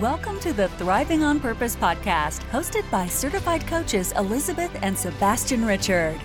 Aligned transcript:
Welcome 0.00 0.40
to 0.40 0.52
the 0.52 0.66
Thriving 0.70 1.22
on 1.22 1.38
Purpose 1.38 1.76
podcast, 1.76 2.42
hosted 2.50 2.82
by 2.90 3.06
certified 3.06 3.64
coaches 3.64 4.10
Elizabeth 4.16 4.76
and 4.82 4.98
Sebastian 4.98 5.64
Richard. 5.64 6.20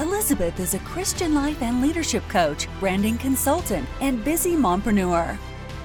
Elizabeth 0.00 0.58
is 0.58 0.74
a 0.74 0.80
Christian 0.80 1.32
life 1.32 1.62
and 1.62 1.80
leadership 1.80 2.28
coach, 2.28 2.66
branding 2.80 3.16
consultant, 3.16 3.88
and 4.00 4.24
busy 4.24 4.56
mompreneur. 4.56 5.38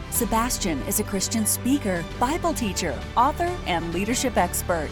Sebastian 0.09 0.81
is 0.88 0.99
a 0.99 1.04
Christian 1.04 1.45
speaker, 1.45 2.04
Bible 2.20 2.55
teacher, 2.55 2.99
author, 3.16 3.55
and 3.67 3.94
leadership 3.94 4.35
expert. 4.35 4.90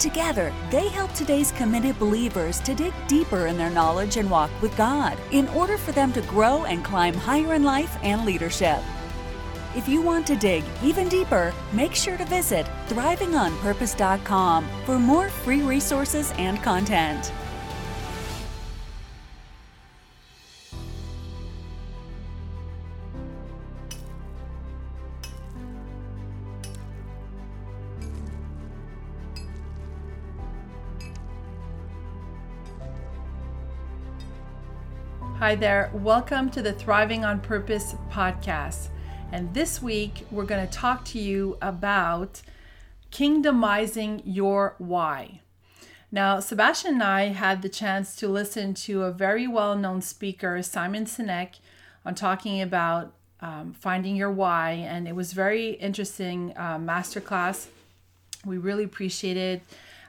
Together, 0.00 0.52
they 0.72 0.88
help 0.88 1.12
today's 1.12 1.52
committed 1.52 1.96
believers 2.00 2.58
to 2.62 2.74
dig 2.74 2.92
deeper 3.06 3.46
in 3.46 3.56
their 3.56 3.70
knowledge 3.70 4.16
and 4.16 4.28
walk 4.28 4.50
with 4.60 4.76
God 4.76 5.16
in 5.30 5.46
order 5.50 5.78
for 5.78 5.92
them 5.92 6.12
to 6.14 6.22
grow 6.22 6.64
and 6.64 6.84
climb 6.84 7.14
higher 7.14 7.54
in 7.54 7.62
life 7.62 7.96
and 8.02 8.26
leadership. 8.26 8.80
If 9.76 9.86
you 9.86 10.00
want 10.00 10.26
to 10.28 10.36
dig 10.36 10.64
even 10.82 11.06
deeper, 11.06 11.52
make 11.70 11.94
sure 11.94 12.16
to 12.16 12.24
visit 12.24 12.64
thrivingonpurpose.com 12.88 14.66
for 14.86 14.98
more 14.98 15.28
free 15.28 15.60
resources 15.60 16.32
and 16.38 16.62
content. 16.62 17.30
Hi 35.38 35.54
there. 35.54 35.90
Welcome 35.92 36.48
to 36.52 36.62
the 36.62 36.72
Thriving 36.72 37.26
on 37.26 37.40
Purpose 37.40 37.94
podcast. 38.10 38.88
And 39.32 39.52
this 39.54 39.82
week, 39.82 40.26
we're 40.30 40.44
going 40.44 40.66
to 40.66 40.72
talk 40.72 41.04
to 41.06 41.18
you 41.18 41.58
about 41.60 42.42
kingdomizing 43.10 44.22
your 44.24 44.74
why. 44.78 45.40
Now, 46.10 46.40
Sebastian 46.40 46.94
and 46.94 47.02
I 47.02 47.24
had 47.26 47.62
the 47.62 47.68
chance 47.68 48.16
to 48.16 48.28
listen 48.28 48.74
to 48.74 49.02
a 49.02 49.12
very 49.12 49.46
well 49.46 49.76
known 49.76 50.00
speaker, 50.02 50.62
Simon 50.62 51.04
Sinek, 51.04 51.58
on 52.04 52.14
talking 52.14 52.62
about 52.62 53.12
um, 53.40 53.72
finding 53.72 54.16
your 54.16 54.30
why. 54.30 54.72
And 54.72 55.06
it 55.06 55.14
was 55.14 55.32
very 55.32 55.70
interesting 55.72 56.52
uh, 56.56 56.78
masterclass. 56.78 57.66
We 58.44 58.58
really 58.58 58.84
appreciated 58.84 59.60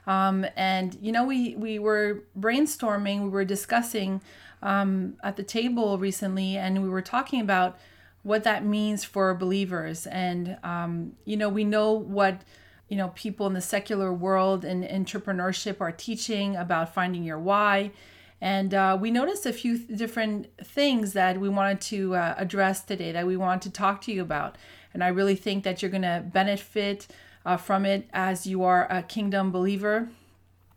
um, 0.08 0.46
and 0.56 0.96
you 1.02 1.12
know, 1.12 1.24
we 1.24 1.54
we 1.54 1.78
were 1.78 2.24
brainstorming, 2.36 3.24
we 3.24 3.28
were 3.28 3.44
discussing 3.44 4.22
um, 4.62 5.16
at 5.22 5.36
the 5.36 5.42
table 5.42 5.98
recently, 5.98 6.56
and 6.56 6.82
we 6.82 6.88
were 6.88 7.02
talking 7.02 7.42
about 7.42 7.78
what 8.22 8.44
that 8.44 8.64
means 8.64 9.04
for 9.04 9.34
believers. 9.34 10.06
And 10.06 10.58
um, 10.62 11.12
you 11.24 11.36
know, 11.36 11.48
we 11.48 11.64
know 11.64 11.92
what 11.92 12.42
you 12.88 12.96
know 12.96 13.08
people 13.14 13.46
in 13.46 13.54
the 13.54 13.60
secular 13.60 14.12
world 14.12 14.64
and 14.64 14.84
entrepreneurship 14.84 15.80
are 15.80 15.92
teaching 15.92 16.56
about 16.56 16.94
finding 16.94 17.24
your 17.24 17.38
why. 17.38 17.92
And 18.40 18.72
uh, 18.72 18.96
we 19.00 19.10
noticed 19.10 19.46
a 19.46 19.52
few 19.52 19.78
th- 19.78 19.98
different 19.98 20.56
things 20.58 21.12
that 21.12 21.40
we 21.40 21.48
wanted 21.48 21.80
to 21.82 22.14
uh, 22.14 22.34
address 22.38 22.82
today 22.82 23.10
that 23.12 23.26
we 23.26 23.36
wanted 23.36 23.62
to 23.62 23.70
talk 23.70 24.00
to 24.02 24.12
you 24.12 24.22
about. 24.22 24.56
And 24.94 25.02
I 25.02 25.08
really 25.08 25.34
think 25.34 25.64
that 25.64 25.82
you're 25.82 25.90
going 25.90 26.02
to 26.02 26.24
benefit 26.24 27.08
uh, 27.44 27.56
from 27.56 27.84
it 27.84 28.08
as 28.12 28.46
you 28.46 28.62
are 28.62 28.86
a 28.90 29.02
kingdom 29.02 29.50
believer, 29.50 30.08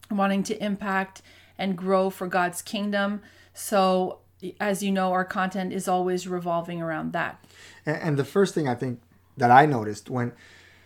wanting 0.09 0.43
to 0.43 0.63
impact 0.63 1.21
and 1.57 1.77
grow 1.77 2.09
for 2.09 2.27
God's 2.27 2.61
kingdom. 2.61 3.21
So, 3.53 4.20
as 4.59 4.81
you 4.83 4.91
know, 4.91 5.11
our 5.11 5.25
content 5.25 5.73
is 5.73 5.87
always 5.87 6.27
revolving 6.27 6.81
around 6.81 7.13
that. 7.13 7.43
And 7.85 8.17
the 8.17 8.25
first 8.25 8.53
thing 8.53 8.67
I 8.67 8.75
think 8.75 9.01
that 9.37 9.51
I 9.51 9.65
noticed 9.65 10.09
when 10.09 10.33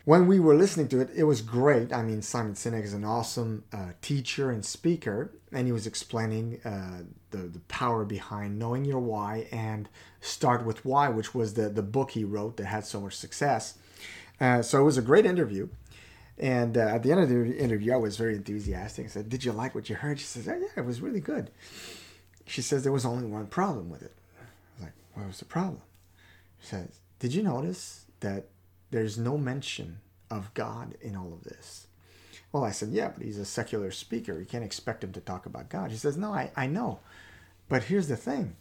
when 0.06 0.28
we 0.28 0.40
were 0.40 0.54
listening 0.54 0.88
to 0.90 1.02
it, 1.02 1.10
it 1.16 1.24
was 1.24 1.42
great. 1.42 1.92
I 1.92 2.04
mean, 2.04 2.22
Simon 2.22 2.54
Sinek 2.54 2.84
is 2.84 2.94
an 2.94 3.04
awesome 3.04 3.64
uh, 3.74 3.94
teacher 4.02 4.52
and 4.52 4.64
speaker, 4.64 5.32
and 5.52 5.66
he 5.66 5.72
was 5.72 5.88
explaining 5.88 6.60
uh, 6.64 7.02
the 7.32 7.38
the 7.38 7.60
power 7.68 8.06
behind 8.06 8.60
knowing 8.60 8.86
your 8.86 9.00
why 9.00 9.48
and 9.52 9.90
start 10.22 10.64
with 10.64 10.86
why, 10.86 11.10
which 11.10 11.34
was 11.34 11.56
the 11.56 11.70
the 11.70 11.82
book 11.82 12.12
he 12.12 12.24
wrote 12.24 12.58
that 12.58 12.66
had 12.66 12.86
so 12.86 13.02
much 13.02 13.16
success. 13.16 13.78
Uh, 14.40 14.62
so 14.62 14.80
it 14.80 14.84
was 14.84 14.98
a 14.98 15.02
great 15.02 15.26
interview. 15.26 15.70
And 16.38 16.78
uh, 16.78 16.82
at 16.82 17.04
the 17.04 17.12
end 17.12 17.22
of 17.22 17.30
the 17.30 17.58
interview, 17.58 17.94
I 17.94 17.98
was 17.98 18.18
very 18.18 18.36
enthusiastic. 18.36 19.06
I 19.06 19.10
said, 19.10 19.30
Did 19.30 19.46
you 19.46 19.54
like 19.54 19.74
what 19.74 19.90
you 19.90 19.96
heard? 19.96 20.20
She 20.20 20.26
says, 20.26 20.48
Yeah, 20.48 20.60
it 20.76 20.86
was 20.86 21.02
really 21.02 21.22
good. 21.22 21.50
She 22.46 22.62
says, 22.62 22.84
There 22.84 22.92
was 22.92 23.06
only 23.06 23.26
one 23.26 23.48
problem 23.48 23.90
with 23.90 24.02
it. 24.02 24.14
I 24.40 24.44
was 24.76 24.84
like, 24.84 24.94
What 25.14 25.28
was 25.28 25.40
the 25.40 25.46
problem? 25.46 25.82
She 26.62 26.68
says, 26.68 27.00
Did 27.20 27.34
you 27.34 27.44
notice 27.44 28.06
that 28.20 28.46
there's 28.92 29.18
no 29.18 29.38
mention 29.38 30.00
of 30.30 30.54
God 30.54 30.96
in 31.02 31.16
all 31.16 31.34
of 31.34 31.44
this? 31.44 31.88
Well, 32.52 32.64
I 32.64 32.72
said, 32.72 32.90
Yeah, 32.90 33.10
but 33.10 33.26
he's 33.26 33.40
a 33.40 33.46
secular 33.46 33.92
speaker. 33.92 34.40
You 34.40 34.46
can't 34.46 34.64
expect 34.64 35.04
him 35.04 35.12
to 35.14 35.22
talk 35.22 35.46
about 35.46 35.70
God. 35.70 35.92
She 35.92 35.98
says, 35.98 36.18
No, 36.18 36.34
I, 36.34 36.52
I 36.56 36.68
know. 36.68 37.00
But 37.68 37.86
here's 37.86 38.08
the 38.08 38.18
thing 38.18 38.56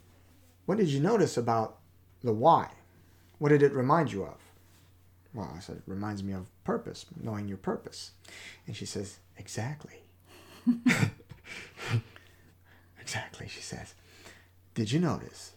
what 0.66 0.78
did 0.78 0.88
you 0.88 1.00
notice 1.00 1.36
about 1.36 1.78
the 2.22 2.32
why? 2.32 2.70
What 3.38 3.50
did 3.50 3.62
it 3.62 3.72
remind 3.72 4.12
you 4.12 4.24
of? 4.24 4.38
Well, 5.34 5.52
I 5.54 5.60
said, 5.60 5.76
it 5.76 5.82
reminds 5.86 6.22
me 6.22 6.32
of 6.32 6.46
purpose, 6.62 7.06
knowing 7.20 7.48
your 7.48 7.58
purpose. 7.58 8.12
And 8.66 8.76
she 8.76 8.86
says, 8.86 9.18
exactly. 9.36 10.04
exactly, 13.04 13.46
she 13.48 13.60
says. 13.60 13.94
Did 14.74 14.90
you 14.90 14.98
notice 14.98 15.52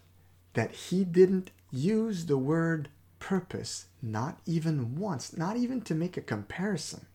that 0.54 0.72
he 0.72 1.06
didn't 1.06 1.52
use 1.72 2.26
the 2.26 2.38
word 2.38 2.90
purpose 3.20 3.86
not 4.02 4.40
even 4.46 4.98
once, 4.98 5.36
not 5.36 5.56
even 5.56 5.80
to 5.82 5.96
make 5.96 6.18
a 6.18 6.22
comparison, 6.22 7.06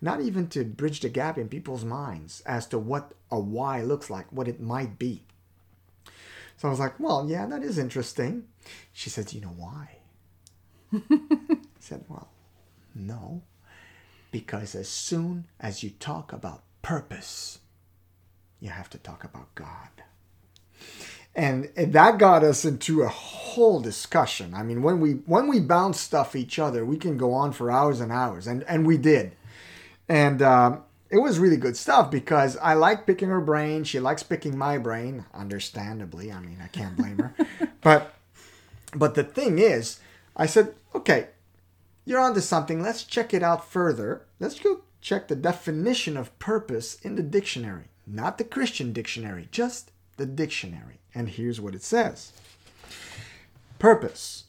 not 0.00 0.20
even 0.20 0.46
to 0.48 0.62
bridge 0.62 1.00
the 1.00 1.08
gap 1.08 1.38
in 1.38 1.48
people's 1.48 1.86
minds 1.86 2.42
as 2.44 2.66
to 2.66 2.78
what 2.78 3.12
a 3.30 3.40
why 3.40 3.80
looks 3.80 4.10
like, 4.10 4.26
what 4.30 4.46
it 4.46 4.60
might 4.60 4.98
be. 4.98 5.24
So 6.58 6.68
I 6.68 6.70
was 6.70 6.78
like, 6.78 7.00
well, 7.00 7.26
yeah, 7.28 7.46
that 7.46 7.62
is 7.62 7.78
interesting. 7.78 8.44
She 8.92 9.08
said, 9.08 9.26
Do 9.26 9.36
you 9.36 9.42
know 9.42 9.56
why? 9.56 9.96
I 10.92 11.56
said, 11.80 12.04
Well, 12.08 12.28
no, 12.94 13.42
because 14.30 14.74
as 14.74 14.88
soon 14.88 15.46
as 15.58 15.82
you 15.82 15.90
talk 15.90 16.32
about 16.32 16.62
purpose, 16.82 17.58
you 18.62 18.70
have 18.70 18.88
to 18.90 18.98
talk 18.98 19.24
about 19.24 19.54
God. 19.54 19.88
And, 21.34 21.70
and 21.76 21.92
that 21.92 22.18
got 22.18 22.44
us 22.44 22.64
into 22.64 23.02
a 23.02 23.08
whole 23.08 23.80
discussion. 23.80 24.54
I 24.54 24.62
mean, 24.62 24.82
when 24.82 25.00
we 25.00 25.12
when 25.26 25.48
we 25.48 25.60
bounce 25.60 25.98
stuff 25.98 26.36
each 26.36 26.58
other, 26.58 26.84
we 26.84 26.96
can 26.96 27.16
go 27.16 27.32
on 27.32 27.52
for 27.52 27.70
hours 27.70 28.00
and 28.00 28.12
hours, 28.12 28.46
and 28.46 28.62
and 28.64 28.86
we 28.86 28.98
did. 28.98 29.32
And 30.08 30.42
um, 30.42 30.84
it 31.08 31.18
was 31.18 31.38
really 31.38 31.56
good 31.56 31.76
stuff 31.76 32.10
because 32.10 32.56
I 32.58 32.74
like 32.74 33.06
picking 33.06 33.30
her 33.30 33.40
brain. 33.40 33.84
She 33.84 33.98
likes 33.98 34.22
picking 34.22 34.58
my 34.58 34.78
brain, 34.78 35.24
understandably. 35.32 36.30
I 36.30 36.40
mean, 36.40 36.58
I 36.62 36.68
can't 36.68 36.96
blame 36.96 37.18
her. 37.18 37.34
but 37.80 38.14
but 38.94 39.14
the 39.14 39.24
thing 39.24 39.58
is, 39.58 40.00
I 40.36 40.46
said, 40.46 40.74
okay, 40.94 41.28
you're 42.04 42.20
onto 42.20 42.40
something. 42.40 42.82
Let's 42.82 43.04
check 43.04 43.32
it 43.32 43.42
out 43.42 43.68
further. 43.68 44.26
Let's 44.38 44.60
go 44.60 44.82
check 45.00 45.28
the 45.28 45.36
definition 45.36 46.16
of 46.16 46.38
purpose 46.38 46.96
in 47.02 47.16
the 47.16 47.22
dictionary, 47.22 47.88
not 48.06 48.38
the 48.38 48.44
Christian 48.44 48.92
dictionary, 48.92 49.48
just 49.50 49.90
the 50.16 50.26
dictionary. 50.26 51.00
And 51.14 51.28
here's 51.28 51.60
what 51.60 51.74
it 51.74 51.82
says 51.82 52.32
Purpose. 53.78 54.44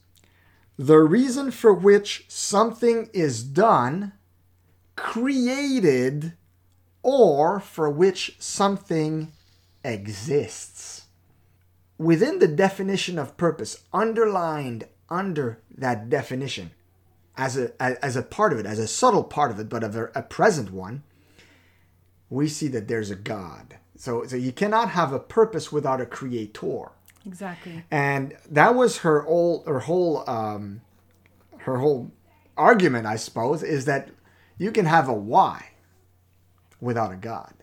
The 0.78 0.98
reason 0.98 1.52
for 1.52 1.74
which 1.74 2.26
something 2.28 3.10
is 3.14 3.44
done, 3.44 4.14
created, 4.96 6.34
or 7.04 7.60
for 7.60 7.90
which 7.90 8.36
something 8.40 9.32
exists. 9.84 11.06
Within 11.98 12.40
the 12.40 12.48
definition 12.48 13.20
of 13.20 13.38
purpose, 13.38 13.84
underlined 13.94 14.88
under 15.10 15.60
that 15.78 16.10
definition, 16.10 16.72
as 17.38 17.58
a 17.58 17.72
as 17.82 18.16
a 18.16 18.24
part 18.24 18.52
of 18.52 18.60
it, 18.60 18.66
as 18.66 18.80
a 18.80 18.88
subtle 18.88 19.24
part 19.24 19.52
of 19.52 19.60
it, 19.60 19.70
but 19.70 19.84
a, 19.84 20.12
a 20.18 20.24
present 20.24 20.72
one, 20.72 21.04
we 22.34 22.48
see 22.48 22.68
that 22.70 22.88
there's 22.88 23.12
a 23.12 23.16
God. 23.16 23.78
So 23.96 24.26
so 24.26 24.36
you 24.36 24.52
cannot 24.52 24.90
have 24.90 25.14
a 25.14 25.20
purpose 25.20 25.72
without 25.72 26.02
a 26.02 26.06
creator. 26.06 26.92
Exactly. 27.26 27.84
And 27.90 28.36
that 28.50 28.76
was 28.76 29.00
her 29.00 29.22
whole 29.22 29.64
her 29.66 29.80
whole 29.80 30.30
um, 30.30 30.82
her 31.60 31.78
whole 31.78 32.12
argument, 32.58 33.06
I 33.06 33.16
suppose, 33.16 33.64
is 33.64 33.86
that 33.86 34.10
you 34.58 34.72
can 34.72 34.86
have 34.86 35.08
a 35.08 35.14
why 35.14 35.70
without 36.82 37.12
a 37.12 37.16
God, 37.16 37.54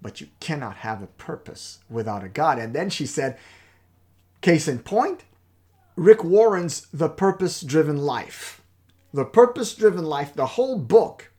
but 0.00 0.20
you 0.20 0.28
cannot 0.40 0.76
have 0.76 1.02
a 1.02 1.06
purpose 1.06 1.80
without 1.90 2.24
a 2.24 2.28
God. 2.28 2.58
And 2.58 2.74
then 2.74 2.88
she 2.88 3.06
said, 3.06 3.38
case 4.40 4.66
in 4.66 4.78
point, 4.78 5.24
Rick 5.96 6.24
Warren's 6.24 6.86
The 6.92 7.08
Purpose 7.10 7.60
Driven 7.60 7.98
Life 7.98 8.62
the 9.12 9.24
purpose 9.24 9.74
driven 9.74 10.04
life, 10.04 10.34
the 10.34 10.46
whole 10.46 10.78
book 10.78 11.31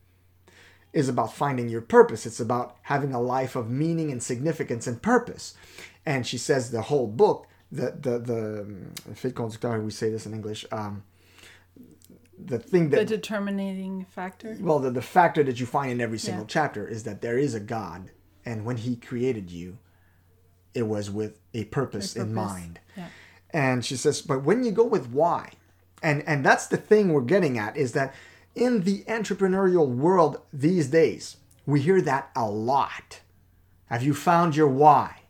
is 0.94 1.10
about 1.10 1.34
finding 1.34 1.70
your 1.70 1.82
purpose. 1.82 2.26
It's 2.26 2.40
about 2.40 2.78
having 2.84 3.14
a 3.14 3.22
life 3.22 3.56
of 3.56 3.70
meaning 3.70 4.12
and 4.12 4.22
significance 4.22 4.86
and 4.88 5.02
purpose. 5.02 5.56
And 6.06 6.26
she 6.28 6.38
says 6.38 6.70
the 6.72 6.84
whole 6.84 7.08
book, 7.08 7.48
the 7.72 7.92
the 8.00 8.20
the 8.20 9.16
fil 9.16 9.32
conducteur, 9.32 9.82
we 9.84 9.92
say 9.92 10.10
this 10.12 10.26
in 10.26 10.34
English, 10.34 10.66
um, 10.72 11.04
the 12.38 12.60
thing 12.60 12.90
that 12.90 12.98
The 12.98 13.06
determining 13.18 14.06
factor. 14.06 14.58
well 14.60 14.80
the, 14.80 14.92
the 14.92 15.02
factor 15.02 15.44
that 15.44 15.60
you 15.60 15.66
find 15.66 15.92
in 15.92 16.02
every 16.02 16.18
single 16.20 16.44
Yeah. 16.44 16.48
chapter 16.50 16.88
is 16.88 17.04
that 17.04 17.22
there 17.22 17.38
is 17.38 17.54
a 17.54 17.60
god 17.60 18.10
and 18.46 18.66
when 18.66 18.78
he 18.78 18.96
created 18.96 19.50
you 19.52 19.78
it 20.74 20.84
was 20.88 21.10
with 21.12 21.40
a 21.54 21.66
purpose, 21.66 22.16
in 22.16 22.24
purpose. 22.34 22.36
mind 22.36 22.80
Yeah. 22.98 23.08
and 23.52 23.86
she 23.86 23.96
says 23.96 24.22
but 24.22 24.44
when 24.44 24.64
you 24.64 24.72
go 24.72 24.84
with 24.84 25.10
why 25.10 25.52
and 26.02 26.24
and 26.28 26.44
that's 26.44 26.66
the 26.68 26.78
thing 26.78 27.14
we're 27.14 27.22
getting 27.22 27.58
at 27.58 27.78
is 27.78 27.92
that 27.94 28.14
in 28.56 28.82
the 28.82 29.04
entrepreneurial 29.04 29.88
world 29.88 30.42
these 30.52 30.88
days 30.88 31.38
we 31.66 31.82
hear 31.82 32.02
that 32.02 32.30
a 32.36 32.46
lot. 32.50 33.22
Have 33.86 34.04
you 34.04 34.14
found 34.14 34.56
your 34.56 34.68
why? 34.68 35.22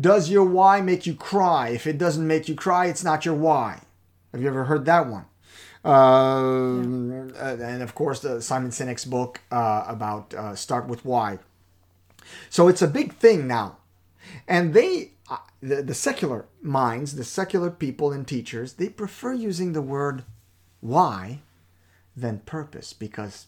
Does 0.00 0.30
your 0.30 0.44
why 0.44 0.80
make 0.80 1.06
you 1.06 1.14
cry? 1.14 1.68
If 1.68 1.86
it 1.86 1.98
doesn't 1.98 2.26
make 2.26 2.48
you 2.48 2.54
cry 2.54 2.86
it's 2.86 3.04
not 3.04 3.24
your 3.24 3.34
why. 3.34 3.82
Have 4.32 4.42
you 4.42 4.48
ever 4.48 4.64
heard 4.64 4.84
that 4.86 5.06
one? 5.06 5.26
Um, 5.84 7.32
uh, 7.38 7.56
and 7.60 7.82
of 7.82 7.94
course 7.94 8.20
the 8.20 8.42
simon 8.42 8.70
sinek's 8.70 9.04
book 9.04 9.40
uh, 9.52 9.84
about 9.86 10.34
uh, 10.34 10.54
start 10.54 10.88
with 10.88 11.04
why. 11.04 11.38
So 12.50 12.68
it's 12.68 12.82
a 12.82 12.88
big 12.88 13.14
thing 13.14 13.46
now. 13.46 13.78
And 14.48 14.74
they 14.74 15.12
uh, 15.30 15.38
the, 15.60 15.82
the 15.82 15.94
secular 15.94 16.46
minds 16.60 17.14
the 17.16 17.24
secular 17.24 17.70
people 17.70 18.12
and 18.12 18.26
teachers 18.26 18.74
they 18.74 18.88
prefer 18.88 19.32
using 19.32 19.72
the 19.72 19.82
word 19.82 20.24
why 20.80 21.42
than 22.16 22.38
purpose 22.40 22.92
because 22.92 23.46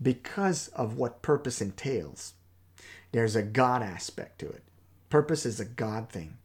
because 0.00 0.68
of 0.68 0.96
what 0.96 1.22
purpose 1.22 1.60
entails 1.60 2.34
there's 3.12 3.36
a 3.36 3.42
god 3.42 3.82
aspect 3.82 4.38
to 4.40 4.48
it. 4.48 4.62
Purpose 5.08 5.46
is 5.46 5.60
a 5.60 5.64
god 5.64 6.10
thing. 6.10 6.36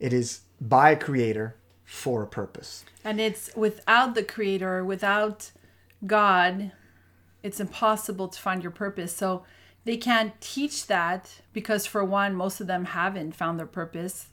It 0.00 0.12
is 0.12 0.40
by 0.60 0.90
a 0.90 0.96
creator 0.96 1.56
for 1.84 2.22
a 2.22 2.26
purpose. 2.26 2.84
And 3.04 3.20
it's 3.20 3.50
without 3.54 4.14
the 4.14 4.24
creator, 4.24 4.84
without 4.84 5.52
God, 6.04 6.72
it's 7.42 7.60
impossible 7.60 8.28
to 8.28 8.40
find 8.40 8.62
your 8.62 8.72
purpose. 8.72 9.14
So 9.14 9.44
they 9.84 9.96
can't 9.96 10.38
teach 10.40 10.88
that 10.88 11.40
because, 11.52 11.86
for 11.86 12.04
one, 12.04 12.34
most 12.34 12.60
of 12.60 12.66
them 12.66 12.86
haven't 12.86 13.36
found 13.36 13.58
their 13.58 13.66
purpose 13.66 14.26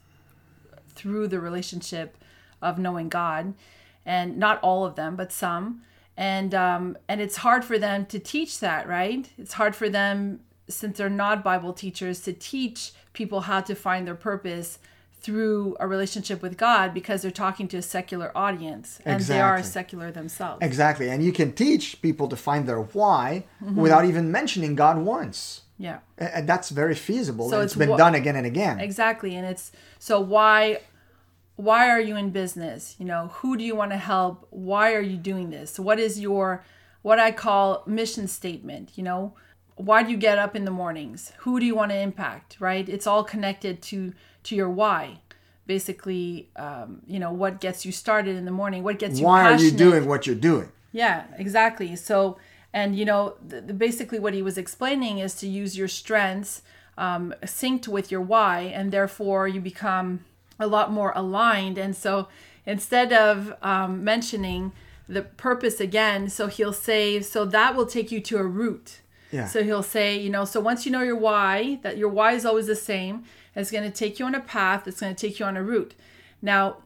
through 0.95 1.27
the 1.27 1.39
relationship 1.39 2.17
of 2.61 2.79
knowing 2.79 3.09
God, 3.09 3.53
and 4.05 4.37
not 4.37 4.59
all 4.61 4.85
of 4.85 4.95
them, 4.95 5.15
but 5.15 5.31
some. 5.31 5.81
And 6.17 6.53
um, 6.53 6.97
and 7.07 7.19
it's 7.21 7.37
hard 7.37 7.65
for 7.65 7.77
them 7.79 8.05
to 8.07 8.19
teach 8.19 8.59
that, 8.59 8.87
right? 8.87 9.27
It's 9.37 9.53
hard 9.53 9.75
for 9.75 9.89
them 9.89 10.39
since 10.69 10.97
they're 10.97 11.09
not 11.09 11.43
Bible 11.43 11.73
teachers 11.73 12.21
to 12.21 12.33
teach 12.33 12.91
people 13.13 13.41
how 13.41 13.61
to 13.61 13.75
find 13.75 14.07
their 14.07 14.15
purpose 14.15 14.79
through 15.21 15.75
a 15.79 15.87
relationship 15.87 16.41
with 16.41 16.57
God 16.57 16.93
because 16.93 17.21
they're 17.21 17.31
talking 17.31 17.67
to 17.69 17.77
a 17.77 17.81
secular 17.81 18.31
audience 18.35 18.99
and 19.05 19.21
they 19.23 19.39
are 19.39 19.63
secular 19.63 20.11
themselves. 20.11 20.59
exactly 20.61 21.09
and 21.09 21.23
you 21.23 21.31
can 21.31 21.53
teach 21.53 22.01
people 22.01 22.27
to 22.27 22.35
find 22.35 22.67
their 22.67 22.81
why 22.81 23.45
Mm-hmm. 23.63 23.77
without 23.81 24.03
even 24.03 24.31
mentioning 24.31 24.75
god 24.75 24.97
once 24.97 25.61
Yeah. 25.77 25.99
And 26.17 26.47
that's 26.47 26.69
very 26.69 26.95
feasible 26.95 27.49
So 27.49 27.55
and 27.55 27.63
it's 27.63 27.73
it's 27.73 27.79
been 27.79 27.89
wha- 27.91 27.97
done 27.97 28.15
again 28.15 28.35
and 28.35 28.45
again 28.45 28.79
Exactly. 28.81 29.33
And 29.37 29.45
it's 29.47 29.71
so 29.97 30.19
why 30.19 30.79
why 31.55 31.89
are 31.89 31.99
you 31.99 32.15
in 32.15 32.31
business? 32.31 32.95
You 32.97 33.05
know, 33.05 33.29
who 33.35 33.57
do 33.57 33.63
you 33.63 33.75
want 33.75 33.91
to 33.91 33.97
help? 33.97 34.47
Why 34.49 34.93
are 34.93 35.01
you 35.01 35.17
doing 35.17 35.49
this? 35.49 35.79
What 35.79 35.99
is 35.99 36.19
your 36.19 36.63
what 37.01 37.19
I 37.19 37.31
call 37.31 37.83
mission 37.85 38.27
statement, 38.27 38.91
you 38.95 39.03
know? 39.03 39.33
Why 39.75 40.03
do 40.03 40.11
you 40.11 40.17
get 40.17 40.37
up 40.37 40.55
in 40.55 40.65
the 40.65 40.71
mornings? 40.71 41.33
Who 41.39 41.59
do 41.59 41.65
you 41.65 41.75
want 41.75 41.91
to 41.91 41.97
impact, 41.97 42.57
right? 42.59 42.87
It's 42.87 43.07
all 43.07 43.23
connected 43.23 43.81
to 43.83 44.13
to 44.43 44.55
your 44.55 44.69
why. 44.69 45.19
Basically, 45.65 46.49
um, 46.57 47.01
you 47.07 47.19
know, 47.19 47.31
what 47.31 47.61
gets 47.61 47.85
you 47.85 47.91
started 47.91 48.35
in 48.35 48.45
the 48.45 48.51
morning, 48.51 48.83
what 48.83 48.99
gets 48.99 49.19
you 49.19 49.25
why 49.25 49.43
are 49.43 49.59
you 49.59 49.71
doing 49.71 50.05
what 50.07 50.27
you're 50.27 50.35
doing 50.35 50.69
Yeah, 50.91 51.23
exactly. 51.37 51.95
So, 51.95 52.37
and 52.73 52.95
you 52.95 53.05
know, 53.05 53.35
the, 53.45 53.61
the, 53.61 53.73
basically 53.73 54.19
what 54.19 54.33
he 54.33 54.41
was 54.41 54.57
explaining 54.57 55.19
is 55.19 55.35
to 55.35 55.47
use 55.47 55.77
your 55.77 55.87
strengths 55.87 56.61
um, 56.97 57.33
synced 57.43 57.87
with 57.87 58.11
your 58.11 58.21
why, 58.21 58.61
and 58.61 58.91
therefore 58.91 59.47
you 59.47 59.61
become 59.61 60.25
a 60.59 60.67
lot 60.67 60.91
more 60.91 61.11
aligned. 61.15 61.77
And 61.77 61.95
so, 61.95 62.27
instead 62.65 63.11
of 63.11 63.53
um, 63.61 64.03
mentioning 64.03 64.71
the 65.07 65.21
purpose 65.21 65.79
again, 65.79 66.29
so 66.29 66.47
he'll 66.47 66.73
say, 66.73 67.21
so 67.21 67.45
that 67.45 67.75
will 67.75 67.85
take 67.85 68.11
you 68.11 68.21
to 68.21 68.37
a 68.37 68.43
route. 68.43 69.01
Yeah. 69.31 69.47
So 69.47 69.63
he'll 69.63 69.83
say, 69.83 70.17
you 70.17 70.29
know, 70.29 70.45
so 70.45 70.59
once 70.59 70.85
you 70.85 70.91
know 70.91 71.01
your 71.01 71.15
why, 71.15 71.79
that 71.81 71.97
your 71.97 72.09
why 72.09 72.33
is 72.33 72.45
always 72.45 72.67
the 72.67 72.75
same, 72.75 73.23
it's 73.55 73.71
going 73.71 73.83
to 73.83 73.95
take 73.95 74.19
you 74.19 74.25
on 74.25 74.35
a 74.35 74.39
path, 74.39 74.87
it's 74.87 75.01
going 75.01 75.15
to 75.15 75.27
take 75.27 75.39
you 75.39 75.45
on 75.45 75.57
a 75.57 75.63
route. 75.63 75.95
Now, 76.41 76.77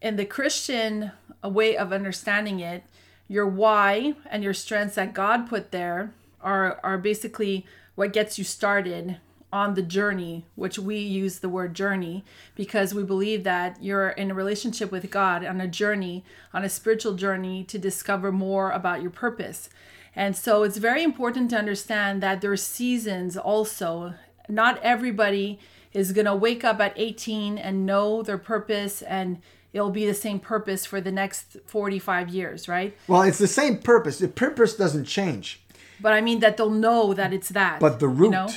in 0.00 0.16
the 0.16 0.24
Christian 0.24 1.12
way 1.44 1.76
of 1.76 1.92
understanding 1.92 2.60
it, 2.60 2.82
your 3.28 3.46
why 3.46 4.14
and 4.30 4.42
your 4.42 4.54
strengths 4.54 4.96
that 4.96 5.14
God 5.14 5.48
put 5.48 5.70
there 5.70 6.12
are 6.40 6.80
are 6.82 6.98
basically 6.98 7.64
what 7.94 8.12
gets 8.12 8.38
you 8.38 8.44
started 8.44 9.18
on 9.52 9.74
the 9.74 9.82
journey, 9.82 10.46
which 10.54 10.78
we 10.78 10.96
use 10.98 11.38
the 11.40 11.48
word 11.48 11.74
journey 11.74 12.24
because 12.54 12.94
we 12.94 13.02
believe 13.02 13.44
that 13.44 13.82
you're 13.82 14.08
in 14.10 14.30
a 14.30 14.34
relationship 14.34 14.90
with 14.90 15.10
God 15.10 15.44
on 15.44 15.60
a 15.60 15.68
journey, 15.68 16.24
on 16.54 16.64
a 16.64 16.68
spiritual 16.68 17.14
journey 17.14 17.62
to 17.64 17.78
discover 17.78 18.32
more 18.32 18.70
about 18.70 19.02
your 19.02 19.10
purpose. 19.10 19.68
And 20.16 20.36
so 20.36 20.62
it's 20.62 20.78
very 20.78 21.02
important 21.02 21.50
to 21.50 21.56
understand 21.56 22.22
that 22.22 22.40
there 22.40 22.52
are 22.52 22.56
seasons 22.56 23.36
also. 23.36 24.14
Not 24.48 24.78
everybody 24.82 25.58
is 25.92 26.12
going 26.12 26.24
to 26.26 26.34
wake 26.34 26.64
up 26.64 26.80
at 26.80 26.94
18 26.96 27.58
and 27.58 27.84
know 27.86 28.22
their 28.22 28.38
purpose 28.38 29.02
and 29.02 29.38
it'll 29.74 29.90
be 29.90 30.06
the 30.06 30.14
same 30.14 30.38
purpose 30.38 30.84
for 30.86 31.00
the 31.00 31.12
next 31.12 31.56
45 31.66 32.28
years, 32.30 32.68
right? 32.68 32.96
well 33.08 33.22
it's 33.22 33.38
the 33.38 33.46
same 33.46 33.78
purpose 33.78 34.18
the 34.18 34.28
purpose 34.28 34.74
doesn't 34.76 35.04
change 35.04 35.60
But 36.00 36.12
I 36.14 36.20
mean 36.22 36.40
that 36.40 36.56
they'll 36.56 36.70
know 36.70 37.12
that 37.14 37.32
it's 37.34 37.50
that. 37.50 37.80
but 37.80 38.00
the 38.00 38.08
route 38.08 38.24
You 38.24 38.30
know? 38.30 38.48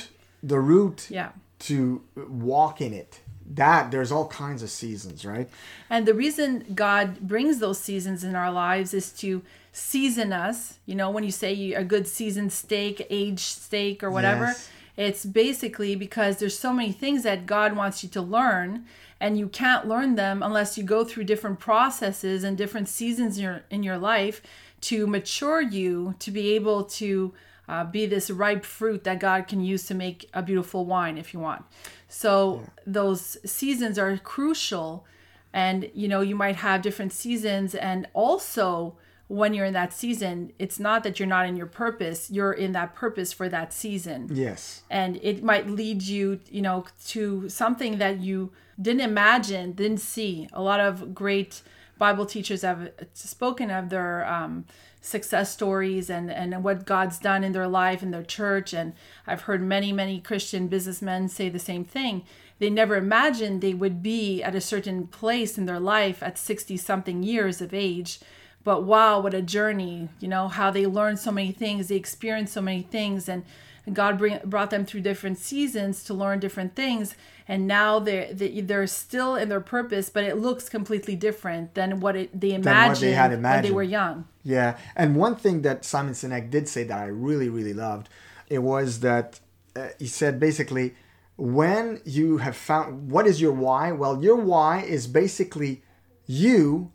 The 0.42 0.58
route 0.60 1.06
Yeah. 1.10 1.30
to 1.60 2.02
walk 2.28 2.80
in 2.80 2.92
it 2.92 3.20
that 3.48 3.90
there's 3.92 4.10
all 4.10 4.26
kinds 4.28 4.62
of 4.62 4.70
seasons 4.70 5.24
right 5.24 5.48
And 5.88 6.04
the 6.06 6.14
reason 6.14 6.64
God 6.74 7.20
brings 7.20 7.58
those 7.60 7.78
seasons 7.78 8.24
in 8.24 8.34
our 8.34 8.50
lives 8.50 8.92
is 8.92 9.12
to 9.22 9.42
season 9.72 10.32
us. 10.32 10.78
You 10.86 10.94
know, 10.96 11.10
when 11.10 11.22
you 11.22 11.30
say 11.30 11.72
a 11.74 11.84
good 11.84 12.08
seasoned 12.08 12.52
steak, 12.52 13.06
aged 13.10 13.40
steak, 13.40 14.02
or 14.02 14.10
whatever, 14.10 14.46
Yes. 14.46 14.68
it's 14.96 15.24
basically 15.26 15.94
because 15.94 16.38
there's 16.38 16.58
so 16.58 16.72
many 16.72 16.90
things 16.92 17.22
that 17.22 17.46
God 17.46 17.76
wants 17.76 18.02
you 18.02 18.08
to 18.10 18.22
learn, 18.22 18.84
and 19.20 19.38
you 19.38 19.48
can't 19.48 19.86
learn 19.86 20.14
them 20.16 20.42
unless 20.42 20.76
you 20.76 20.82
go 20.84 21.04
through 21.04 21.24
different 21.24 21.58
processes 21.60 22.42
and 22.42 22.56
different 22.58 22.88
seasons 22.88 23.36
in 23.38 23.44
your 23.44 23.62
in 23.70 23.82
your 23.82 23.98
life 23.98 24.42
to 24.82 25.06
mature 25.06 25.60
you 25.60 26.14
to 26.18 26.30
be 26.30 26.54
able 26.54 26.82
to 26.84 27.32
uh, 27.68 27.84
be 27.84 28.06
this 28.06 28.30
ripe 28.30 28.64
fruit 28.64 29.04
that 29.04 29.20
God 29.20 29.48
can 29.48 29.60
use 29.60 29.86
to 29.86 29.94
make 29.94 30.28
a 30.32 30.42
beautiful 30.42 30.84
wine 30.84 31.18
if 31.18 31.34
you 31.34 31.40
want. 31.40 31.64
So 32.08 32.62
those 32.86 33.36
seasons 33.44 33.98
are 33.98 34.16
crucial 34.18 35.04
and 35.52 35.90
you 35.94 36.08
know 36.08 36.20
you 36.20 36.36
might 36.36 36.56
have 36.56 36.82
different 36.82 37.12
seasons. 37.12 37.74
And 37.74 38.06
also 38.12 38.96
when 39.28 39.52
you're 39.52 39.64
in 39.64 39.72
that 39.72 39.92
season 39.92 40.52
it's 40.56 40.78
not 40.78 41.02
that 41.02 41.18
you're 41.18 41.26
not 41.26 41.46
in 41.46 41.56
your 41.56 41.66
purpose. 41.66 42.30
You're 42.30 42.52
in 42.52 42.72
that 42.72 42.94
purpose 42.94 43.32
for 43.32 43.48
that 43.48 43.72
season. 43.72 44.28
Yes. 44.32 44.82
And 44.88 45.18
it 45.22 45.42
might 45.42 45.68
lead 45.68 46.02
you 46.02 46.40
you 46.50 46.62
know 46.62 46.84
to 47.08 47.48
something 47.48 47.98
that 47.98 48.20
you 48.20 48.52
didn't 48.80 49.00
imagine 49.00 49.72
didn't 49.72 50.00
see. 50.00 50.48
A 50.52 50.62
lot 50.62 50.78
of 50.78 51.14
great 51.14 51.62
bible 51.98 52.26
teachers 52.26 52.62
have 52.62 52.90
spoken 53.14 53.70
of 53.70 53.88
their 53.88 54.26
um, 54.26 54.66
success 55.06 55.52
stories 55.52 56.10
and 56.10 56.30
and 56.30 56.64
what 56.64 56.84
god's 56.84 57.18
done 57.18 57.44
in 57.44 57.52
their 57.52 57.68
life 57.68 58.02
in 58.02 58.10
their 58.10 58.22
church. 58.22 58.72
And 58.72 58.92
i've 59.26 59.42
heard 59.42 59.62
many 59.62 59.92
many 59.92 60.20
christian 60.20 60.68
businessmen 60.68 61.28
say 61.28 61.48
the 61.48 61.58
same 61.58 61.84
thing. 61.84 62.24
They 62.58 62.70
never 62.70 62.96
imagined 62.96 63.60
they 63.60 63.74
would 63.74 64.02
be 64.02 64.42
at 64.42 64.54
a 64.54 64.60
certain 64.60 65.06
place 65.06 65.58
in 65.58 65.66
their 65.66 65.80
life 65.80 66.22
at 66.22 66.38
60 66.38 66.76
something 66.78 67.22
years 67.22 67.60
of 67.60 67.74
age 67.74 68.18
but 68.66 68.82
wow 68.82 69.20
what 69.20 69.32
a 69.32 69.40
journey 69.40 70.08
you 70.20 70.28
know 70.28 70.48
how 70.48 70.70
they 70.70 70.86
learned 70.86 71.18
so 71.18 71.30
many 71.30 71.52
things 71.52 71.88
they 71.88 71.96
experienced 71.96 72.52
so 72.52 72.60
many 72.60 72.82
things 72.82 73.28
and 73.28 73.44
and 73.86 73.94
God 73.94 74.18
bring, 74.18 74.40
brought 74.44 74.70
them 74.70 74.84
through 74.84 75.02
different 75.02 75.38
seasons 75.38 76.02
to 76.04 76.14
learn 76.14 76.40
different 76.40 76.74
things, 76.74 77.14
and 77.46 77.66
now 77.68 78.00
they're 78.00 78.32
they, 78.34 78.60
they're 78.60 78.86
still 78.88 79.36
in 79.36 79.48
their 79.48 79.60
purpose, 79.60 80.10
but 80.10 80.24
it 80.24 80.38
looks 80.38 80.68
completely 80.68 81.14
different 81.14 81.74
than 81.74 82.00
what 82.00 82.16
it, 82.16 82.38
they 82.38 82.52
imagined, 82.52 82.88
what 82.88 83.00
they 83.00 83.12
had 83.12 83.42
when 83.42 83.62
they 83.62 83.70
were 83.70 83.84
young. 83.84 84.26
Yeah, 84.42 84.76
and 84.96 85.14
one 85.14 85.36
thing 85.36 85.62
that 85.62 85.84
Simon 85.84 86.14
Sinek 86.14 86.50
did 86.50 86.68
say 86.68 86.82
that 86.84 86.98
I 86.98 87.06
really, 87.06 87.48
really 87.48 87.74
loved, 87.74 88.08
it 88.48 88.58
was 88.58 89.00
that 89.00 89.38
uh, 89.76 89.88
he 90.00 90.08
said 90.08 90.40
basically, 90.40 90.96
when 91.36 92.00
you 92.04 92.38
have 92.38 92.56
found 92.56 93.08
what 93.10 93.26
is 93.26 93.40
your 93.40 93.52
why? 93.52 93.92
Well, 93.92 94.20
your 94.22 94.36
why 94.36 94.80
is 94.80 95.06
basically 95.06 95.84
you 96.26 96.90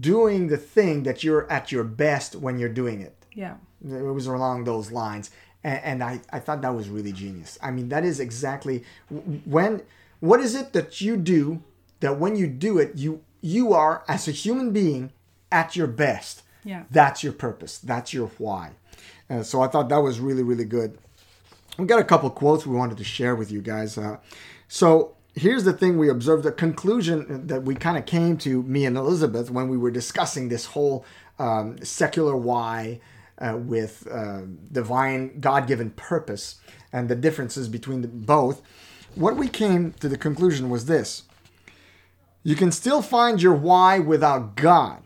doing 0.00 0.48
the 0.48 0.56
thing 0.56 1.02
that 1.04 1.22
you're 1.24 1.50
at 1.50 1.72
your 1.72 1.84
best 1.84 2.34
when 2.36 2.58
you're 2.58 2.68
doing 2.68 3.00
it. 3.00 3.14
Yeah, 3.34 3.54
It 3.84 4.02
was 4.02 4.26
along 4.26 4.64
those 4.64 4.90
lines, 4.92 5.30
and, 5.64 5.80
and 5.84 6.02
I, 6.04 6.20
I 6.32 6.40
thought 6.40 6.60
that 6.62 6.74
was 6.74 6.88
really 6.88 7.12
genius. 7.12 7.58
I 7.62 7.70
mean, 7.70 7.88
that 7.90 8.04
is 8.04 8.20
exactly 8.20 8.84
when. 9.44 9.82
What 10.20 10.40
is 10.40 10.56
it 10.56 10.72
that 10.72 11.00
you 11.00 11.16
do 11.16 11.62
that 12.00 12.18
when 12.18 12.34
you 12.34 12.48
do 12.48 12.78
it, 12.78 12.96
you 12.96 13.22
you 13.40 13.72
are 13.72 14.02
as 14.08 14.26
a 14.26 14.32
human 14.32 14.72
being 14.72 15.12
at 15.52 15.76
your 15.76 15.86
best, 15.86 16.42
Yeah. 16.64 16.82
that's 16.90 17.22
your 17.22 17.32
purpose. 17.32 17.78
That's 17.78 18.12
your 18.12 18.26
why. 18.38 18.72
Uh, 19.30 19.44
so 19.44 19.62
I 19.62 19.68
thought 19.68 19.88
that 19.90 19.98
was 20.02 20.18
really, 20.18 20.42
really 20.42 20.64
good. 20.64 20.98
We 21.78 21.86
got 21.86 22.00
a 22.00 22.04
couple 22.04 22.28
quotes 22.30 22.66
we 22.66 22.74
wanted 22.76 22.98
to 22.98 23.04
share 23.04 23.36
with 23.36 23.52
you 23.52 23.62
guys. 23.62 23.96
Uh, 23.96 24.16
so 24.66 25.14
here's 25.38 25.64
the 25.64 25.72
thing 25.72 25.98
we 25.98 26.08
observed 26.08 26.42
the 26.42 26.52
conclusion 26.52 27.46
that 27.46 27.62
we 27.62 27.74
kind 27.74 27.96
of 27.96 28.06
came 28.06 28.36
to, 28.38 28.62
me 28.64 28.84
and 28.84 28.96
Elizabeth, 28.96 29.50
when 29.50 29.68
we 29.68 29.76
were 29.76 29.90
discussing 29.90 30.48
this 30.48 30.66
whole 30.66 31.04
um, 31.38 31.82
secular 31.82 32.36
why 32.36 33.00
uh, 33.38 33.56
with 33.56 34.06
uh, 34.10 34.42
divine, 34.72 35.38
God 35.40 35.66
given 35.66 35.90
purpose 35.90 36.60
and 36.92 37.08
the 37.08 37.14
differences 37.14 37.68
between 37.68 38.02
the, 38.02 38.08
both. 38.08 38.62
What 39.14 39.36
we 39.36 39.48
came 39.48 39.92
to 40.00 40.08
the 40.08 40.18
conclusion 40.18 40.70
was 40.70 40.86
this 40.86 41.22
you 42.42 42.56
can 42.56 42.72
still 42.72 43.02
find 43.02 43.40
your 43.40 43.54
why 43.54 43.98
without 43.98 44.56
God, 44.56 45.02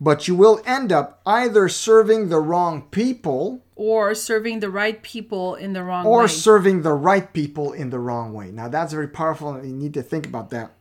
but 0.00 0.26
you 0.28 0.34
will 0.34 0.60
end 0.66 0.92
up 0.92 1.20
either 1.26 1.68
serving 1.68 2.28
the 2.28 2.40
wrong 2.40 2.82
people 2.90 3.62
Or 3.76 4.14
serving 4.14 4.60
the 4.60 4.70
right 4.70 5.02
people 5.02 5.54
in 5.54 5.72
the 5.72 5.82
wrong 5.82 6.06
or 6.06 6.22
way. 6.22 6.26
serving 6.28 6.82
the 6.82 6.92
right 6.94 7.32
people 7.32 7.72
in 7.72 7.90
the 7.90 7.98
wrong 7.98 8.32
way. 8.32 8.50
Now 8.50 8.68
that's 8.68 8.92
very 8.92 9.08
powerful, 9.08 9.54
and 9.54 9.68
you 9.70 9.76
need 9.76 9.94
to 9.94 10.02
think 10.02 10.26
about 10.26 10.50
that. 10.50 10.72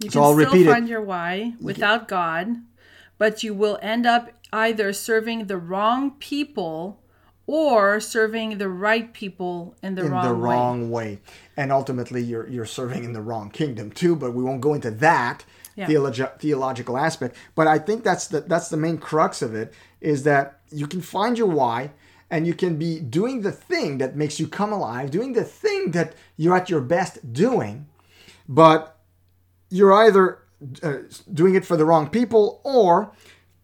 You 0.00 0.10
so 0.10 0.12
can 0.12 0.22
I'll 0.22 0.34
still 0.34 0.46
repeat 0.46 0.66
it. 0.66 0.70
find 0.70 0.88
your 0.88 1.00
why 1.02 1.54
without 1.60 2.06
God, 2.08 2.56
but 3.18 3.42
you 3.42 3.54
will 3.54 3.78
end 3.82 4.06
up 4.06 4.30
either 4.52 4.92
serving 4.92 5.46
the 5.46 5.56
wrong 5.58 6.12
people 6.18 7.00
or 7.48 7.98
serving 8.00 8.58
the 8.58 8.68
right 8.68 9.12
people 9.12 9.74
in 9.82 9.94
the 9.94 10.04
in 10.04 10.10
wrong 10.12 10.24
the 10.28 10.34
way. 10.34 10.40
wrong 10.40 10.90
way. 10.90 11.18
And 11.56 11.72
ultimately, 11.72 12.22
you're 12.22 12.46
you're 12.48 12.66
serving 12.66 13.04
in 13.04 13.12
the 13.12 13.22
wrong 13.22 13.50
kingdom 13.50 13.90
too. 13.90 14.14
But 14.16 14.34
we 14.34 14.42
won't 14.42 14.60
go 14.60 14.74
into 14.74 14.90
that 14.90 15.44
Yeah. 15.76 15.86
theologi- 15.86 16.38
theological 16.40 16.96
aspect. 16.96 17.36
But 17.54 17.66
I 17.66 17.78
think 17.78 18.02
that's 18.02 18.26
the 18.28 18.40
that's 18.40 18.68
the 18.70 18.76
main 18.76 18.98
crux 18.98 19.42
of 19.42 19.54
it 19.54 19.72
is 20.00 20.22
that 20.22 20.60
you 20.70 20.86
can 20.86 21.02
find 21.02 21.36
your 21.38 21.48
why, 21.48 21.92
and 22.30 22.46
you 22.46 22.54
can 22.54 22.76
be 22.76 22.98
doing 22.98 23.42
the 23.42 23.52
thing 23.52 23.98
that 23.98 24.16
makes 24.16 24.40
you 24.40 24.48
come 24.48 24.72
alive, 24.72 25.10
doing 25.10 25.34
the 25.34 25.44
thing 25.44 25.92
that 25.92 26.14
you're 26.36 26.56
at 26.56 26.70
your 26.70 26.80
best 26.80 27.32
doing, 27.32 27.86
but 28.48 28.98
you're 29.70 29.92
either 29.92 30.38
uh, 30.82 30.98
doing 31.32 31.54
it 31.54 31.64
for 31.64 31.76
the 31.76 31.84
wrong 31.84 32.08
people 32.08 32.60
or 32.64 33.12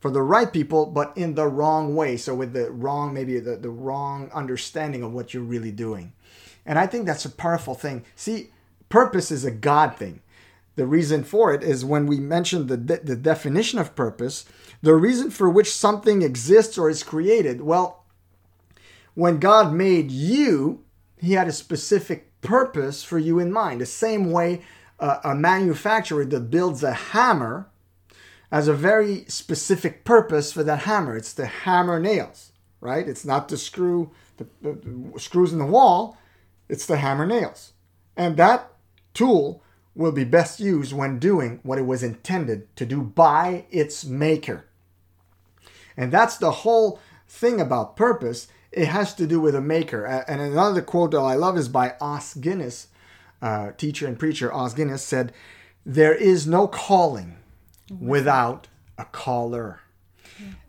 for 0.00 0.11
the 0.11 0.23
right 0.23 0.52
people, 0.52 0.87
but 0.87 1.16
in 1.16 1.35
the 1.35 1.47
wrong 1.47 1.95
way. 1.95 2.16
So 2.16 2.35
with 2.35 2.52
the 2.52 2.71
wrong, 2.71 3.14
maybe 3.14 3.38
the, 3.38 3.57
the 3.57 3.71
wrong 3.71 4.31
understanding 4.35 5.02
of 5.02 5.12
what 5.12 5.33
you're 5.33 5.42
really 5.45 5.73
doing. 5.73 6.12
And 6.66 6.78
I 6.78 6.87
think 6.87 7.07
that's 7.07 7.25
a 7.25 7.31
powerful 7.31 7.75
thing. 7.75 8.04
See, 8.16 8.50
purpose 8.88 9.31
is 9.31 9.45
a 9.45 9.50
God 9.50 9.97
thing. 9.97 10.21
The 10.75 10.87
reason 10.87 11.23
for 11.25 11.52
it 11.52 11.62
is 11.62 11.85
when 11.85 12.07
we 12.07 12.19
mentioned 12.19 12.69
the, 12.69 12.76
de- 12.76 13.00
the 13.00 13.17
definition 13.17 13.79
of 13.79 13.95
purpose, 13.95 14.45
the 14.81 14.95
reason 14.95 15.31
for 15.31 15.50
which 15.50 15.73
something 15.73 16.23
exists 16.23 16.79
or 16.79 16.88
is 16.88 17.02
created. 17.02 17.61
Well, 17.61 18.05
when 19.14 19.38
God 19.38 19.73
made 19.73 20.11
you, 20.11 20.85
He 21.19 21.35
had 21.35 21.49
a 21.49 21.52
specific 21.52 22.41
purpose 22.41 23.02
for 23.02 23.19
you 23.19 23.38
in 23.38 23.52
mind. 23.52 23.81
The 23.81 23.87
same 23.87 24.33
way 24.33 24.62
uh, 24.99 25.19
a 25.25 25.35
manufacturer 25.35 26.25
that 26.25 26.50
builds 26.50 26.83
a 26.83 26.93
hammer 26.93 27.69
has 28.50 28.69
a 28.69 28.75
very 28.75 29.25
specific 29.29 30.05
purpose 30.05 30.52
for 30.52 30.62
that 30.62 30.81
hammer. 30.81 31.17
It's 31.17 31.35
to 31.35 31.47
hammer 31.47 31.99
nails, 31.99 32.52
right? 32.81 33.09
It's 33.09 33.25
not 33.25 33.49
to 33.49 33.57
screw 33.57 34.11
the, 34.37 34.47
the, 34.61 34.73
the 35.12 35.21
screws 35.21 35.52
in 35.52 35.59
the 35.59 35.67
wall. 35.67 36.19
It's 36.69 36.87
to 36.87 36.97
hammer 36.97 37.26
nails, 37.26 37.73
and 38.17 38.37
that 38.37 38.73
tool 39.14 39.62
will 39.94 40.12
be 40.12 40.25
best 40.25 40.61
used 40.61 40.92
when 40.92 41.18
doing 41.18 41.61
what 41.62 41.78
it 41.78 41.87
was 41.87 42.02
intended 42.02 42.75
to 42.76 42.87
do 42.87 43.02
by 43.02 43.66
its 43.70 44.04
maker. 44.04 44.64
And 45.96 46.11
that's 46.11 46.37
the 46.37 46.50
whole 46.50 46.99
thing 47.28 47.61
about 47.61 47.96
purpose. 47.96 48.49
It 48.70 48.88
has 48.88 49.14
to 49.14 49.26
do 49.26 49.40
with 49.40 49.54
a 49.54 49.61
maker. 49.61 50.06
And 50.06 50.40
another 50.40 50.80
quote 50.80 51.11
that 51.11 51.18
I 51.18 51.34
love 51.34 51.58
is 51.58 51.68
by 51.68 51.94
Os 52.00 52.34
Guinness, 52.34 52.88
uh, 53.42 53.72
teacher 53.72 54.06
and 54.06 54.18
preacher. 54.18 54.52
Os 54.52 54.72
Guinness 54.72 55.04
said, 55.04 55.32
There 55.84 56.14
is 56.14 56.46
no 56.46 56.66
calling 56.66 57.37
without 58.00 58.68
a 58.96 59.04
caller. 59.04 59.80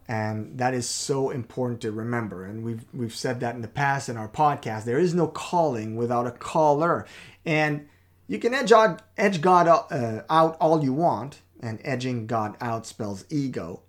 And 0.06 0.58
that 0.58 0.74
is 0.74 0.88
so 0.90 1.30
important 1.30 1.80
to 1.82 1.92
remember. 1.92 2.44
And 2.44 2.66
we've 2.66 2.84
we've 2.94 3.16
said 3.16 3.40
that 3.40 3.56
in 3.56 3.62
the 3.62 3.70
past 3.70 4.10
in 4.10 4.18
our 4.18 4.28
podcast. 4.28 4.84
There 4.84 5.00
is 5.00 5.14
no 5.14 5.28
calling 5.28 5.96
without 5.96 6.28
a 6.28 6.32
caller. 6.32 7.06
And 7.46 7.88
you 8.28 8.40
can 8.40 8.54
edge 8.54 8.72
out, 8.72 9.02
edge 9.18 9.42
God 9.42 9.68
uh, 9.68 10.24
out 10.30 10.58
all 10.60 10.84
you 10.84 10.94
want, 10.94 11.42
and 11.60 11.80
edging 11.84 12.28
God 12.28 12.56
out 12.62 12.86
spells 12.86 13.26
ego. 13.30 13.82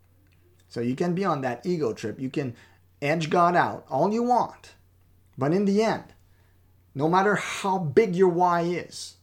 So 0.68 0.80
you 0.80 0.96
can 0.96 1.14
be 1.14 1.24
on 1.24 1.40
that 1.42 1.64
ego 1.64 1.92
trip. 1.92 2.20
You 2.20 2.30
can 2.30 2.54
edge 3.00 3.30
God 3.30 3.56
out 3.56 3.84
all 3.88 4.12
you 4.12 4.22
want. 4.22 4.74
But 5.36 5.52
in 5.52 5.64
the 5.64 5.82
end, 5.82 6.04
no 6.94 7.08
matter 7.08 7.34
how 7.36 7.78
big 7.78 8.14
your 8.14 8.28
why 8.28 8.62
is, 8.62 9.14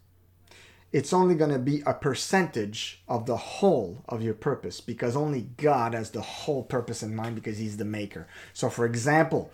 it's 0.91 1.13
only 1.13 1.35
going 1.35 1.51
to 1.51 1.59
be 1.59 1.81
a 1.85 1.93
percentage 1.93 3.01
of 3.07 3.25
the 3.25 3.37
whole 3.37 4.03
of 4.09 4.21
your 4.21 4.33
purpose 4.33 4.81
because 4.81 5.15
only 5.15 5.47
God 5.55 5.93
has 5.93 6.11
the 6.11 6.21
whole 6.21 6.63
purpose 6.63 7.01
in 7.01 7.15
mind 7.15 7.35
because 7.35 7.57
He's 7.57 7.77
the 7.77 7.85
maker. 7.85 8.27
So, 8.53 8.69
for 8.69 8.85
example, 8.85 9.51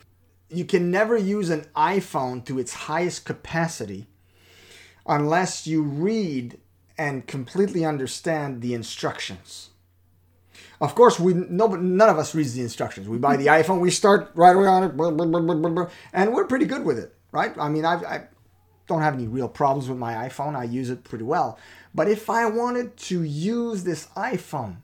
you 0.49 0.65
can 0.65 0.89
never 0.89 1.15
use 1.15 1.49
an 1.49 1.65
iPhone 1.75 2.43
to 2.45 2.57
its 2.57 2.73
highest 2.73 3.25
capacity 3.25 4.07
unless 5.07 5.65
you 5.65 5.81
read 5.81 6.59
and 6.97 7.27
completely 7.27 7.85
understand 7.85 8.61
the 8.61 8.73
instructions. 8.73 9.69
Of 10.79 10.95
course, 10.95 11.19
we 11.19 11.33
no, 11.33 11.67
none 11.67 12.09
of 12.09 12.19
us 12.19 12.35
reads 12.35 12.53
the 12.53 12.61
instructions. 12.61 13.07
We 13.07 13.17
buy 13.17 13.37
the 13.37 13.45
iPhone, 13.59 13.79
we 13.79 13.91
start 13.91 14.31
right 14.35 14.55
away 14.55 14.67
on 14.67 14.83
it, 14.83 14.97
blah, 14.97 15.11
blah, 15.11 15.25
blah, 15.27 15.89
and 16.13 16.33
we're 16.33 16.45
pretty 16.45 16.65
good 16.65 16.85
with 16.85 16.99
it, 16.99 17.15
right? 17.31 17.53
I 17.57 17.69
mean, 17.69 17.85
I've, 17.85 18.03
I 18.03 18.27
don't 18.87 19.01
have 19.01 19.15
any 19.15 19.27
real 19.27 19.49
problems 19.49 19.89
with 19.89 19.97
my 19.97 20.13
iPhone. 20.27 20.55
I 20.55 20.63
use 20.63 20.89
it 20.89 21.03
pretty 21.03 21.25
well. 21.25 21.59
But 21.93 22.07
if 22.07 22.29
I 22.29 22.45
wanted 22.45 22.95
to 22.97 23.23
use 23.23 23.83
this 23.83 24.07
iPhone 24.15 24.77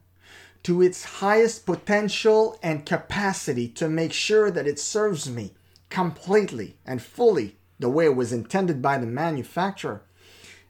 to 0.63 0.81
its 0.81 1.03
highest 1.03 1.65
potential 1.65 2.57
and 2.63 2.85
capacity 2.85 3.67
to 3.67 3.89
make 3.89 4.13
sure 4.13 4.49
that 4.51 4.67
it 4.67 4.79
serves 4.79 5.29
me 5.29 5.53
completely 5.89 6.77
and 6.85 7.01
fully 7.01 7.57
the 7.79 7.89
way 7.89 8.05
it 8.05 8.15
was 8.15 8.33
intended 8.33 8.81
by 8.81 8.97
the 8.97 9.05
manufacturer, 9.05 10.03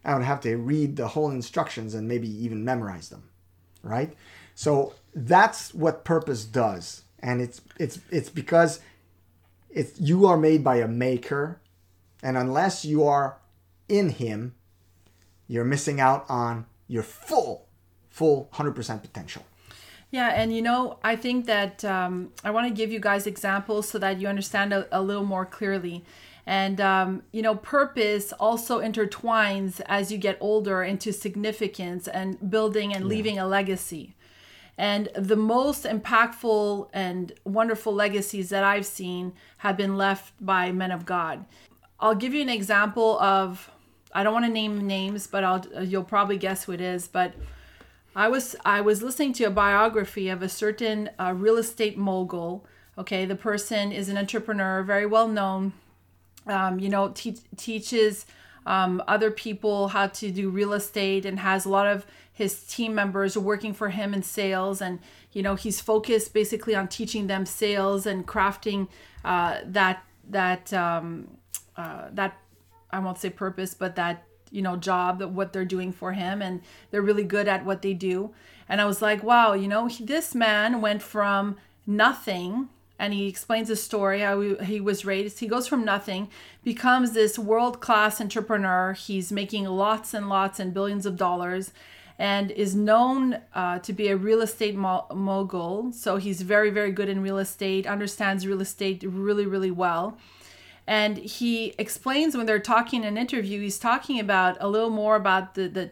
I 0.05 0.13
would 0.13 0.23
have 0.23 0.41
to 0.41 0.55
read 0.57 0.95
the 0.95 1.07
whole 1.09 1.29
instructions 1.29 1.93
and 1.93 2.07
maybe 2.07 2.27
even 2.27 2.65
memorize 2.65 3.09
them, 3.09 3.29
right? 3.81 4.13
So 4.55 4.93
that's 5.15 5.73
what 5.73 6.03
purpose 6.03 6.45
does, 6.45 7.03
and 7.19 7.41
it's 7.41 7.61
it's 7.79 7.99
it's 8.11 8.29
because 8.29 8.79
it's 9.69 9.99
you 9.99 10.25
are 10.27 10.37
made 10.37 10.63
by 10.63 10.77
a 10.77 10.87
maker, 10.87 11.61
and 12.21 12.37
unless 12.37 12.85
you 12.85 13.03
are 13.03 13.37
in 13.87 14.09
Him, 14.09 14.55
you're 15.47 15.63
missing 15.63 15.99
out 15.99 16.25
on 16.29 16.65
your 16.87 17.03
full, 17.03 17.67
full 18.09 18.49
hundred 18.51 18.75
percent 18.75 19.01
potential. 19.01 19.43
Yeah, 20.11 20.29
and 20.29 20.55
you 20.55 20.61
know, 20.61 20.99
I 21.03 21.15
think 21.15 21.45
that 21.47 21.83
um, 21.83 22.31
I 22.43 22.51
want 22.51 22.67
to 22.67 22.73
give 22.73 22.91
you 22.91 22.99
guys 22.99 23.25
examples 23.25 23.89
so 23.89 23.97
that 23.97 24.21
you 24.21 24.27
understand 24.27 24.71
a, 24.71 24.87
a 24.91 25.01
little 25.01 25.25
more 25.25 25.45
clearly. 25.45 26.05
And, 26.45 26.81
um, 26.81 27.23
you 27.31 27.41
know, 27.41 27.55
purpose 27.55 28.33
also 28.33 28.81
intertwines 28.81 29.79
as 29.85 30.11
you 30.11 30.17
get 30.17 30.37
older 30.41 30.83
into 30.83 31.13
significance 31.13 32.07
and 32.07 32.49
building 32.49 32.93
and 32.93 33.05
leaving 33.05 33.39
a 33.39 33.47
legacy. 33.47 34.15
And 34.77 35.09
the 35.15 35.35
most 35.35 35.85
impactful 35.85 36.89
and 36.93 37.31
wonderful 37.45 37.93
legacies 37.93 38.49
that 38.49 38.63
I've 38.63 38.85
seen 38.85 39.33
have 39.57 39.77
been 39.77 39.97
left 39.97 40.33
by 40.43 40.71
men 40.71 40.91
of 40.91 41.05
God. 41.05 41.45
I'll 41.99 42.15
give 42.15 42.33
you 42.33 42.41
an 42.41 42.49
example 42.49 43.19
of, 43.19 43.71
I 44.11 44.23
don't 44.23 44.33
want 44.33 44.45
to 44.45 44.51
name 44.51 44.85
names, 44.85 45.27
but 45.27 45.43
I'll, 45.43 45.65
you'll 45.83 46.03
probably 46.03 46.37
guess 46.37 46.65
who 46.65 46.73
it 46.73 46.81
is. 46.81 47.07
But 47.07 47.33
I 48.15 48.27
was 48.27 48.55
I 48.65 48.81
was 48.81 49.01
listening 49.01 49.33
to 49.33 49.45
a 49.45 49.49
biography 49.49 50.29
of 50.29 50.43
a 50.43 50.49
certain 50.49 51.09
uh, 51.19 51.33
real 51.35 51.57
estate 51.57 51.97
mogul. 51.97 52.65
Okay, 52.97 53.25
the 53.25 53.35
person 53.35 53.91
is 53.91 54.09
an 54.09 54.17
entrepreneur, 54.17 54.83
very 54.83 55.05
well 55.05 55.27
known. 55.27 55.73
Um, 56.47 56.79
you 56.79 56.89
know, 56.89 57.09
te- 57.09 57.39
teaches 57.57 58.25
um, 58.65 59.01
other 59.07 59.31
people 59.31 59.89
how 59.89 60.07
to 60.07 60.31
do 60.31 60.49
real 60.49 60.73
estate 60.73 61.25
and 61.25 61.39
has 61.39 61.65
a 61.65 61.69
lot 61.69 61.87
of 61.87 62.05
his 62.31 62.63
team 62.63 62.95
members 62.95 63.37
working 63.37 63.73
for 63.73 63.89
him 63.89 64.13
in 64.13 64.23
sales. 64.23 64.81
And 64.81 64.99
you 65.31 65.41
know, 65.41 65.55
he's 65.55 65.81
focused 65.81 66.33
basically 66.33 66.75
on 66.75 66.87
teaching 66.87 67.27
them 67.27 67.45
sales 67.45 68.05
and 68.05 68.27
crafting 68.27 68.87
uh, 69.23 69.59
that 69.65 70.03
that 70.29 70.73
um, 70.73 71.37
uh, 71.77 72.07
that 72.11 72.37
I 72.91 72.99
won't 72.99 73.17
say 73.17 73.29
purpose, 73.29 73.73
but 73.73 73.95
that 73.95 74.23
you 74.53 74.61
know 74.61 74.77
job 74.77 75.19
that 75.19 75.29
what 75.29 75.51
they're 75.51 75.65
doing 75.65 75.91
for 75.91 76.13
him 76.13 76.41
and 76.41 76.61
they're 76.91 77.01
really 77.01 77.23
good 77.23 77.47
at 77.47 77.65
what 77.65 77.81
they 77.81 77.93
do 77.93 78.31
and 78.69 78.79
i 78.79 78.85
was 78.85 79.01
like 79.01 79.23
wow 79.23 79.53
you 79.53 79.67
know 79.67 79.87
he, 79.87 80.05
this 80.05 80.35
man 80.35 80.79
went 80.79 81.01
from 81.01 81.57
nothing 81.87 82.69
and 82.99 83.13
he 83.13 83.27
explains 83.27 83.67
his 83.67 83.81
story 83.81 84.21
how 84.21 84.39
he, 84.41 84.79
was 84.79 85.05
raised 85.05 85.39
he 85.39 85.47
goes 85.47 85.67
from 85.67 85.83
nothing 85.83 86.29
becomes 86.63 87.11
this 87.11 87.37
world 87.39 87.79
class 87.79 88.21
entrepreneur 88.21 88.93
he's 88.93 89.31
making 89.31 89.65
lots 89.65 90.13
and 90.13 90.29
lots 90.29 90.59
and 90.59 90.73
billions 90.73 91.05
of 91.05 91.17
dollars 91.17 91.71
and 92.19 92.51
is 92.51 92.75
known 92.75 93.39
uh, 93.53 93.79
to 93.79 93.93
be 93.93 94.07
a 94.07 94.17
real 94.17 94.41
estate 94.41 94.75
mo- 94.75 95.05
mogul. 95.13 95.91
So 95.91 96.17
he's 96.17 96.41
very, 96.41 96.69
very 96.69 96.91
good 96.91 97.09
in 97.09 97.21
real 97.21 97.39
estate, 97.39 97.87
understands 97.87 98.45
real 98.45 98.61
estate 98.61 99.03
really, 99.05 99.45
really 99.45 99.71
well. 99.71 100.17
And 100.85 101.17
he 101.17 101.73
explains 101.77 102.35
when 102.35 102.45
they're 102.45 102.59
talking 102.59 103.01
in 103.01 103.07
an 103.07 103.17
interview, 103.17 103.61
he's 103.61 103.79
talking 103.79 104.19
about 104.19 104.57
a 104.59 104.67
little 104.67 104.89
more 104.89 105.15
about 105.15 105.55
the, 105.55 105.67
the 105.67 105.89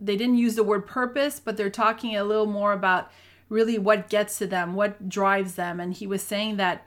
they 0.00 0.16
didn't 0.16 0.36
use 0.36 0.54
the 0.54 0.62
word 0.62 0.86
purpose, 0.86 1.40
but 1.40 1.56
they're 1.56 1.70
talking 1.70 2.14
a 2.16 2.24
little 2.24 2.46
more 2.46 2.72
about 2.72 3.10
really 3.54 3.78
what 3.78 4.10
gets 4.10 4.36
to 4.38 4.46
them, 4.46 4.74
what 4.74 5.08
drives 5.08 5.54
them. 5.54 5.80
And 5.80 5.94
he 5.94 6.06
was 6.06 6.22
saying 6.22 6.56
that 6.56 6.84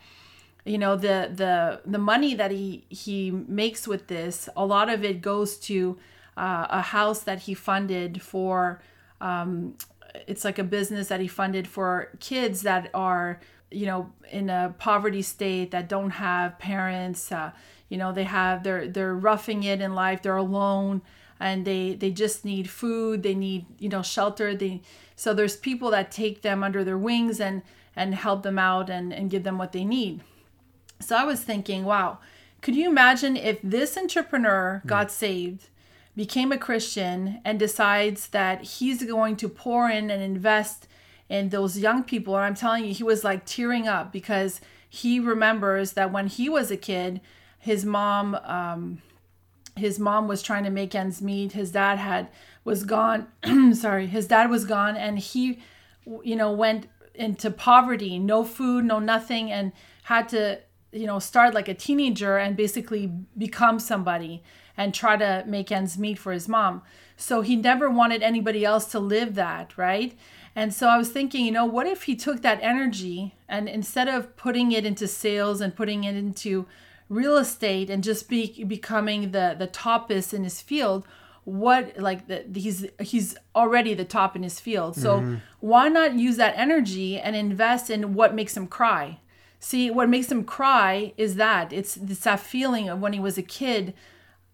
you 0.65 0.77
know 0.77 0.95
the 0.97 1.31
the 1.33 1.81
the 1.89 1.97
money 1.97 2.36
that 2.36 2.51
he 2.51 2.83
he 2.89 3.31
makes 3.31 3.88
with 3.88 4.07
this 4.07 4.50
a 4.55 4.65
lot 4.65 4.89
of 4.89 5.03
it 5.03 5.21
goes 5.21 5.57
to 5.57 5.97
uh, 6.36 6.67
a 6.69 6.81
house 6.81 7.21
that 7.21 7.39
he 7.39 7.53
funded 7.53 8.21
for 8.21 8.81
um, 9.21 9.75
it's 10.27 10.43
like 10.43 10.59
a 10.59 10.63
business 10.63 11.07
that 11.07 11.19
he 11.21 11.27
funded 11.27 11.67
for 11.67 12.12
kids 12.19 12.63
that 12.63 12.89
are 12.93 13.39
you 13.71 13.86
know 13.86 14.12
in 14.29 14.50
a 14.50 14.75
poverty 14.77 15.21
state 15.21 15.71
that 15.71 15.88
don't 15.88 16.12
have 16.12 16.59
parents 16.59 17.31
uh, 17.31 17.51
you 17.88 17.97
know 17.97 18.12
they 18.12 18.25
have 18.25 18.63
they're 18.63 18.88
they're 18.88 19.15
roughing 19.15 19.63
it 19.63 19.79
in 19.79 19.95
life 19.95 20.21
they're 20.21 20.36
alone 20.36 21.01
and 21.39 21.65
they 21.65 21.94
they 21.94 22.12
just 22.12 22.44
need 22.44 22.70
food 22.70 23.24
they 23.24 23.36
need 23.36 23.65
you 23.79 23.89
know 23.89 24.01
shelter 24.01 24.56
they 24.56 24.82
so 25.15 25.34
there's 25.34 25.56
people 25.56 25.91
that 25.91 26.12
take 26.12 26.41
them 26.41 26.63
under 26.63 26.84
their 26.84 26.98
wings 26.98 27.39
and 27.39 27.62
and 27.96 28.15
help 28.15 28.44
them 28.44 28.60
out 28.60 28.89
and 28.89 29.13
and 29.13 29.29
give 29.29 29.44
them 29.44 29.58
what 29.58 29.72
they 29.72 29.84
need 29.84 30.22
so 31.00 31.15
I 31.15 31.24
was 31.24 31.41
thinking, 31.44 31.86
wow, 31.86 32.20
could 32.62 32.75
you 32.75 32.89
imagine 32.89 33.38
if 33.38 33.60
this 33.63 33.98
entrepreneur 33.98 34.82
mm. 34.84 34.88
got 34.88 35.12
saved, 35.12 35.70
became 36.15 36.51
a 36.51 36.58
Christian, 36.58 37.39
and 37.46 37.60
decides 37.60 38.29
that 38.29 38.63
he's 38.63 39.03
going 39.03 39.36
to 39.38 39.50
pour 39.50 39.89
in 39.89 40.10
and 40.10 40.22
invest 40.22 40.88
in 41.29 41.50
those 41.50 41.77
young 41.77 42.03
people? 42.03 42.36
And 42.36 42.46
I'm 42.46 42.56
telling 42.56 42.86
you, 42.86 42.94
he 42.94 43.03
was 43.03 43.24
like 43.24 43.46
tearing 43.46 43.88
up 43.88 44.12
because 44.12 44.60
he 44.89 45.20
remembers 45.20 45.94
that 45.94 46.12
when 46.12 46.27
he 46.27 46.50
was 46.50 46.72
a 46.72 46.77
kid, 46.77 47.22
his 47.60 47.86
mom, 47.86 48.36
um, 48.44 49.01
his 49.79 50.00
mom 50.00 50.27
was 50.27 50.41
trying 50.41 50.63
to 50.63 50.69
make 50.69 50.96
ends 50.96 51.22
meet. 51.22 51.53
His 51.53 51.72
dad 51.72 51.98
had 52.00 52.29
was 52.63 52.84
gone. 52.84 53.27
sorry, 53.74 54.07
his 54.07 54.27
dad 54.27 54.50
was 54.50 54.65
gone, 54.65 54.96
and 54.96 55.19
he, 55.19 55.60
you 56.24 56.36
know, 56.36 56.51
went 56.51 56.88
into 57.15 57.50
poverty, 57.50 58.19
no 58.19 58.43
food, 58.43 58.86
no 58.86 59.00
nothing, 59.00 59.51
and 59.51 59.72
had 60.03 60.29
to 60.29 60.60
you 60.91 61.05
know 61.05 61.19
start 61.19 61.53
like 61.53 61.67
a 61.67 61.74
teenager 61.74 62.38
and 62.38 62.55
basically 62.55 63.12
become 63.38 63.79
somebody 63.79 64.41
and 64.75 64.93
try 64.93 65.17
to 65.17 65.43
make 65.48 65.72
ends 65.72 65.98
meet 65.98 66.17
for 66.17 66.31
his 66.31 66.48
mom 66.48 66.81
so 67.15 67.41
he 67.41 67.55
never 67.55 67.89
wanted 67.89 68.24
anybody 68.24 68.63
else 68.63 68.86
to 68.86 69.00
live 69.00 69.36
that 69.36 69.77
right 69.77 70.17
and 70.55 70.74
so 70.74 70.88
i 70.88 70.98
was 70.98 71.10
thinking 71.10 71.46
you 71.46 71.51
know 71.51 71.65
what 71.65 71.86
if 71.86 72.03
he 72.03 72.15
took 72.15 72.41
that 72.41 72.60
energy 72.62 73.36
and 73.50 73.67
instead 73.67 74.07
of 74.07 74.36
putting 74.38 74.72
it 74.72 74.86
into 74.86 75.07
sales 75.07 75.60
and 75.62 75.75
putting 75.75 76.03
it 76.03 76.15
into 76.15 76.65
real 77.10 77.38
estate 77.38 77.90
and 77.90 78.04
just 78.04 78.30
be 78.30 78.64
becoming 78.64 79.32
the 79.32 79.56
the 79.58 79.68
topest 79.68 80.34
in 80.34 80.44
his 80.44 80.62
field 80.62 81.06
what 81.46 81.98
like 81.98 82.28
the, 82.28 82.44
he's 82.54 82.86
he's 83.00 83.38
already 83.56 83.94
the 83.94 84.04
top 84.04 84.36
in 84.36 84.44
his 84.44 84.60
field 84.60 84.96
so 84.96 85.20
mm-hmm. 85.20 85.36
why 85.62 85.88
not 85.88 86.14
use 86.16 86.36
that 86.36 86.54
energy 86.58 87.18
and 87.18 87.36
invest 87.36 87.90
in 87.90 88.14
what 88.14 88.36
makes 88.36 88.58
him 88.58 88.68
cry 88.68 89.18
See, 89.60 89.90
what 89.90 90.10
makes 90.10 90.32
him 90.32 90.44
cry 90.44 91.14
is 91.18 91.36
that 91.36 91.74
it's, 91.74 91.98
it's 91.98 92.22
that 92.22 92.40
feeling 92.40 92.90
of 92.90 93.00
when 93.00 93.14
he 93.14 93.20
was 93.20 93.38
a 93.38 93.42
kid. 93.42 93.94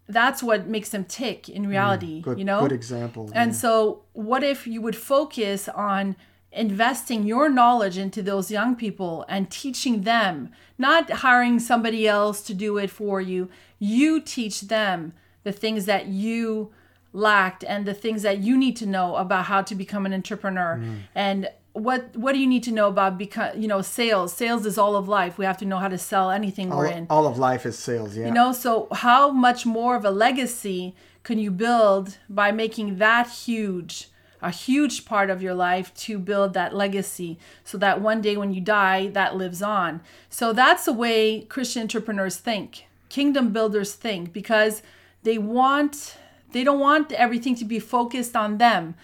That's 0.08 0.42
what 0.42 0.66
makes 0.66 0.94
him 0.94 1.04
tick 1.04 1.48
in 1.48 1.64
mm, 1.64 1.68
reality, 1.68 2.20
mm, 2.20 2.22
good, 2.22 2.38
you 2.38 2.44
know? 2.44 2.60
Good 2.60 2.72
example. 2.72 3.30
And 3.34 3.52
yeah. 3.52 3.58
so, 3.58 4.02
what 4.12 4.42
if 4.42 4.66
you 4.66 4.80
would 4.80 4.96
focus 4.96 5.68
on 5.68 6.16
investing 6.54 7.24
your 7.24 7.48
knowledge 7.48 7.98
into 7.98 8.22
those 8.22 8.50
young 8.50 8.76
people 8.76 9.24
and 9.28 9.50
teaching 9.50 10.02
them, 10.02 10.50
not 10.78 11.10
hiring 11.10 11.58
somebody 11.58 12.06
else 12.06 12.42
to 12.42 12.54
do 12.54 12.78
it 12.78 12.90
for 12.90 13.20
you? 13.20 13.48
You 13.78 14.20
teach 14.20 14.62
them 14.62 15.12
the 15.42 15.52
things 15.52 15.86
that 15.86 16.06
you 16.06 16.72
lacked 17.12 17.64
and 17.64 17.86
the 17.86 17.94
things 17.94 18.22
that 18.22 18.38
you 18.38 18.56
need 18.56 18.76
to 18.76 18.86
know 18.86 19.16
about 19.16 19.44
how 19.46 19.62
to 19.62 19.74
become 19.74 20.06
an 20.06 20.14
entrepreneur. 20.14 20.78
Mm. 20.80 20.98
And 21.14 21.48
what 21.74 22.16
what 22.16 22.32
do 22.32 22.38
you 22.38 22.46
need 22.46 22.62
to 22.62 22.70
know 22.70 22.86
about 22.88 23.18
because 23.18 23.56
you 23.56 23.66
know 23.66 23.82
sales 23.82 24.32
sales 24.32 24.64
is 24.64 24.78
all 24.78 24.94
of 24.94 25.08
life 25.08 25.38
we 25.38 25.44
have 25.44 25.56
to 25.56 25.64
know 25.64 25.78
how 25.78 25.88
to 25.88 25.98
sell 25.98 26.30
anything 26.30 26.70
all, 26.70 26.78
we're 26.78 26.86
in 26.86 27.04
all 27.10 27.26
of 27.26 27.36
life 27.36 27.66
is 27.66 27.76
sales 27.76 28.16
yeah 28.16 28.26
you 28.26 28.32
know 28.32 28.52
so 28.52 28.86
how 28.92 29.28
much 29.32 29.66
more 29.66 29.96
of 29.96 30.04
a 30.04 30.10
legacy 30.10 30.94
can 31.24 31.36
you 31.36 31.50
build 31.50 32.16
by 32.28 32.52
making 32.52 32.98
that 32.98 33.28
huge 33.28 34.08
a 34.44 34.50
huge 34.50 35.04
part 35.04 35.30
of 35.30 35.42
your 35.42 35.54
life 35.54 35.92
to 35.94 36.18
build 36.18 36.54
that 36.54 36.74
legacy 36.74 37.38
so 37.64 37.78
that 37.78 38.00
one 38.00 38.20
day 38.20 38.36
when 38.36 38.52
you 38.52 38.60
die 38.60 39.08
that 39.08 39.36
lives 39.36 39.62
on 39.62 40.00
so 40.28 40.52
that's 40.52 40.84
the 40.84 40.92
way 40.92 41.42
christian 41.42 41.82
entrepreneurs 41.82 42.36
think 42.36 42.86
kingdom 43.08 43.52
builders 43.52 43.94
think 43.94 44.32
because 44.32 44.82
they 45.22 45.38
want 45.38 46.16
they 46.52 46.62
don't 46.62 46.80
want 46.80 47.10
everything 47.12 47.54
to 47.56 47.64
be 47.64 47.80
focused 47.80 48.36
on 48.36 48.58
them 48.58 48.94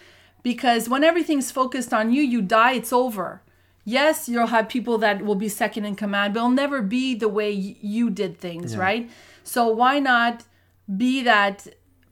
because 0.43 0.89
when 0.89 1.05
everything's 1.05 1.51
focused 1.51 1.93
on 1.93 2.13
you, 2.13 2.23
you 2.23 2.41
die, 2.43 2.73
it's 2.73 2.93
over. 2.93 3.43
Yes, 3.85 4.29
you'll 4.29 4.47
have 4.47 4.69
people 4.69 4.99
that 4.99 5.23
will 5.23 5.35
be 5.35 5.49
second 5.49 5.85
in 5.85 5.97
command, 5.97 6.35
but 6.35 6.41
it'll 6.41 6.51
never 6.51 6.81
be 6.83 7.15
the 7.15 7.29
way 7.29 7.51
you 7.51 8.11
did 8.11 8.39
things, 8.39 8.75
yeah. 8.75 8.81
right? 8.81 9.11
So 9.43 9.69
why 9.69 9.99
not 9.99 10.45
be 10.97 11.23
that 11.23 11.67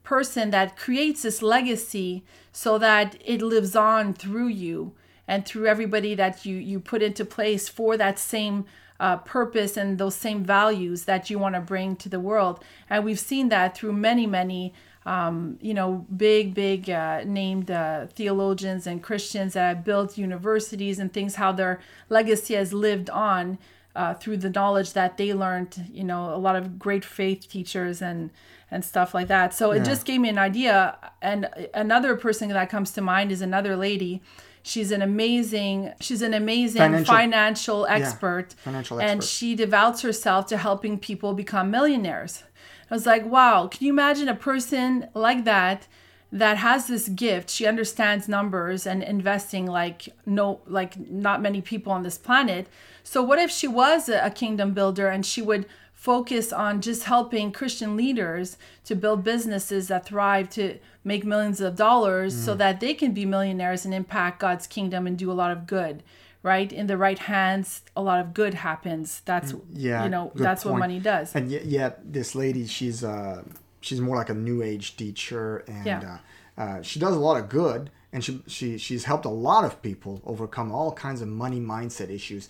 person 0.09 0.49
that 0.49 0.75
creates 0.75 1.21
this 1.21 1.42
legacy 1.42 2.25
so 2.51 2.79
that 2.79 3.14
it 3.23 3.42
lives 3.42 3.77
on 3.77 4.14
through 4.14 4.49
you 4.49 4.92
and 5.27 5.44
through 5.44 5.66
everybody 5.66 6.14
that 6.14 6.47
you 6.47 6.57
you 6.57 6.81
put 6.81 7.03
into 7.03 7.25
place 7.27 7.68
for 7.68 7.94
that 7.99 8.18
same 8.18 8.64
uh, 8.99 9.18
purpose 9.18 9.77
and 9.77 9.99
those 9.99 10.16
same 10.16 10.42
values 10.42 11.05
that 11.05 11.29
you 11.29 11.38
want 11.38 11.55
to 11.55 11.61
bring 11.61 11.94
to 11.94 12.09
the 12.09 12.18
world. 12.18 12.64
And 12.88 13.05
we've 13.05 13.18
seen 13.21 13.51
that 13.51 13.77
through 13.77 13.92
many, 13.92 14.27
many 14.27 14.73
um, 15.05 15.59
you 15.61 15.75
know, 15.75 16.07
big, 16.14 16.55
big 16.55 16.90
uh, 16.90 17.23
named 17.25 17.71
uh, 17.71 18.07
theologians 18.07 18.87
and 18.87 19.03
Christians 19.03 19.53
that 19.55 19.77
have 19.77 19.85
built 19.85 20.18
universities 20.18 20.99
and 20.99 21.12
things, 21.12 21.37
how 21.37 21.53
their 21.53 21.81
legacy 22.09 22.55
has 22.55 22.73
lived 22.73 23.09
on 23.11 23.59
uh, 23.98 24.14
through 24.14 24.37
the 24.37 24.48
knowledge 24.48 24.92
that 24.92 25.16
they 25.16 25.34
learned, 25.34 25.90
you 25.92 26.04
know, 26.04 26.32
a 26.32 26.38
lot 26.38 26.54
of 26.54 26.78
great 26.78 27.04
faith 27.04 27.48
teachers 27.48 28.00
and 28.00 28.30
and 28.70 28.84
stuff 28.84 29.12
like 29.12 29.28
that. 29.28 29.52
So 29.54 29.72
yeah. 29.72 29.80
it 29.80 29.84
just 29.84 30.04
gave 30.04 30.20
me 30.20 30.28
an 30.28 30.38
idea. 30.38 30.96
And 31.20 31.48
another 31.74 32.16
person 32.16 32.48
that 32.50 32.70
comes 32.70 32.92
to 32.92 33.00
mind 33.00 33.32
is 33.32 33.40
another 33.40 33.76
lady. 33.76 34.22
She's 34.62 34.90
an 34.92 35.00
amazing, 35.02 35.94
she's 36.00 36.20
an 36.20 36.34
amazing 36.34 36.82
financial, 36.82 37.14
financial 37.14 37.87
expert, 37.87 38.48
yeah, 38.50 38.64
financial 38.64 39.00
expert, 39.00 39.11
and 39.11 39.24
she 39.24 39.54
devotes 39.54 40.02
herself 40.02 40.46
to 40.48 40.58
helping 40.58 40.98
people 40.98 41.32
become 41.32 41.70
millionaires. 41.70 42.44
I 42.90 42.94
was 42.94 43.06
like, 43.06 43.24
wow, 43.24 43.68
can 43.68 43.87
you 43.87 43.92
imagine 43.92 44.28
a 44.28 44.34
person 44.34 45.08
like 45.14 45.44
that 45.44 45.88
that 46.30 46.58
has 46.58 46.86
this 46.86 47.08
gift? 47.08 47.50
She 47.50 47.66
understands 47.66 48.28
numbers 48.28 48.86
and 48.86 49.02
investing 49.02 49.66
like 49.66 50.08
no 50.26 50.60
like 50.66 50.98
not 51.10 51.40
many 51.40 51.60
people 51.60 51.92
on 51.92 52.02
this 52.02 52.18
planet. 52.18 52.68
So 53.02 53.22
what 53.22 53.38
if 53.38 53.50
she 53.50 53.66
was 53.66 54.08
a, 54.08 54.30
kingdom 54.30 54.74
builder 54.74 55.08
and 55.08 55.24
she 55.24 55.40
would 55.40 55.66
focus 55.94 56.52
on 56.52 56.80
just 56.80 57.04
helping 57.04 57.50
Christian 57.50 57.96
leaders 57.96 58.56
to 58.84 58.94
build 58.94 59.24
businesses 59.24 59.88
that 59.88 60.06
thrive 60.06 60.50
to 60.50 60.78
make 61.02 61.24
millions 61.24 61.60
of 61.60 61.74
dollars 61.74 62.36
mm. 62.36 62.44
so 62.44 62.54
that 62.54 62.80
they 62.80 62.94
can 62.94 63.12
be 63.12 63.24
millionaires 63.24 63.84
and 63.84 63.94
impact 63.94 64.38
God's 64.38 64.66
kingdom 64.66 65.06
and 65.06 65.18
do 65.18 65.30
a 65.30 65.32
lot 65.32 65.50
of 65.50 65.66
good 65.66 66.02
right 66.42 66.72
in 66.72 66.86
the 66.86 66.96
right 66.96 67.18
hands 67.18 67.82
a 67.96 68.02
lot 68.02 68.20
of 68.20 68.32
good 68.32 68.54
happens 68.54 69.22
that's 69.24 69.52
mm, 69.52 69.60
yeah 69.72 70.04
you 70.04 70.10
know 70.10 70.30
that's 70.36 70.62
point. 70.62 70.74
what 70.74 70.78
money 70.78 71.00
does 71.00 71.34
and 71.34 71.50
yet, 71.50 71.64
yet 71.64 72.12
this 72.12 72.34
lady 72.34 72.64
she's 72.64 73.02
uh 73.02 73.42
she's 73.88 74.01
more 74.01 74.16
like 74.16 74.29
a 74.29 74.35
new 74.35 74.62
age 74.62 74.96
teacher 74.96 75.59
and 75.66 75.87
yeah. 75.87 76.18
uh, 76.57 76.61
uh, 76.61 76.83
she 76.83 77.01
does 77.01 77.16
a 77.16 77.18
lot 77.18 77.37
of 77.37 77.48
good 77.48 77.90
and 78.12 78.24
she, 78.24 78.42
she 78.46 78.79
she's 78.79 79.05
helped 79.05 79.24
a 79.24 79.31
lot 79.31 79.64
of 79.64 79.81
people 79.83 80.20
overcome 80.24 80.70
all 80.70 80.92
kinds 80.92 81.22
of 81.22 81.29
money 81.29 81.61
mindset 81.61 82.11
issues 82.11 82.48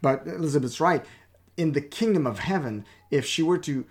but 0.00 0.26
elizabeth's 0.26 0.80
right 0.80 1.04
in 1.56 1.72
the 1.72 1.80
kingdom 1.80 2.26
of 2.26 2.38
heaven 2.38 2.84
if 3.10 3.26
she 3.26 3.42
were 3.42 3.58
to 3.58 3.84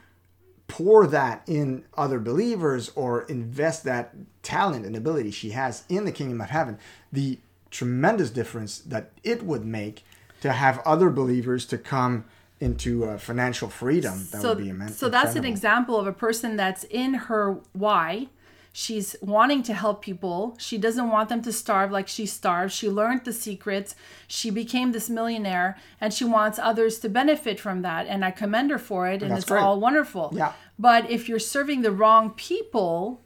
pour 0.68 1.08
that 1.08 1.44
in 1.48 1.84
other 1.98 2.20
believers 2.20 2.92
or 2.96 3.22
invest 3.24 3.84
that 3.84 4.14
talent 4.42 4.86
and 4.86 4.96
ability 4.96 5.32
she 5.32 5.52
has 5.52 5.84
in 5.88 6.04
the 6.04 6.12
kingdom 6.12 6.42
of 6.42 6.50
heaven 6.50 6.78
the 7.12 7.40
tremendous 7.70 8.30
difference 8.30 8.80
that 8.80 9.12
it 9.24 9.44
would 9.44 9.64
make 9.64 10.04
to 10.42 10.52
have 10.52 10.80
other 10.86 11.10
believers 11.10 11.66
to 11.66 11.78
come 11.78 12.26
into 12.60 13.06
uh, 13.06 13.18
financial 13.18 13.70
freedom. 13.70 14.28
That 14.32 14.42
so, 14.42 14.50
would 14.50 14.64
be 14.64 14.70
immense. 14.70 14.98
So 14.98 15.10
that's 15.10 15.36
an 15.36 15.46
example 15.46 16.00
of 16.00 16.08
a 16.08 16.14
person 16.14 16.56
that's 16.56 16.84
in 16.86 17.14
her 17.14 17.60
why. 17.74 18.28
She's 18.74 19.16
wanting 19.22 19.64
to 19.64 19.74
help 19.74 20.04
people. 20.04 20.56
She 20.60 20.78
doesn't 20.78 21.10
want 21.10 21.30
them 21.30 21.42
to 21.42 21.52
starve 21.52 21.92
like 21.92 22.08
she 22.08 22.28
starved. 22.28 22.72
She 22.72 22.88
learned 22.88 23.26
the 23.26 23.34
secrets. 23.34 23.96
She 24.28 24.52
became 24.52 24.92
this 24.92 25.10
millionaire 25.10 25.80
and 26.00 26.14
she 26.14 26.24
wants 26.24 26.60
others 26.60 27.00
to 27.00 27.10
benefit 27.10 27.60
from 27.60 27.82
that. 27.82 28.06
And 28.06 28.24
I 28.24 28.30
commend 28.30 28.70
her 28.70 28.78
for 28.78 29.08
it. 29.08 29.24
And 29.24 29.32
that's 29.32 29.42
it's 29.42 29.50
great. 29.50 29.62
all 29.64 29.80
wonderful. 29.80 30.30
Yeah. 30.32 30.54
But 30.78 31.10
if 31.10 31.28
you're 31.28 31.40
serving 31.40 31.82
the 31.82 31.92
wrong 31.92 32.30
people, 32.30 33.24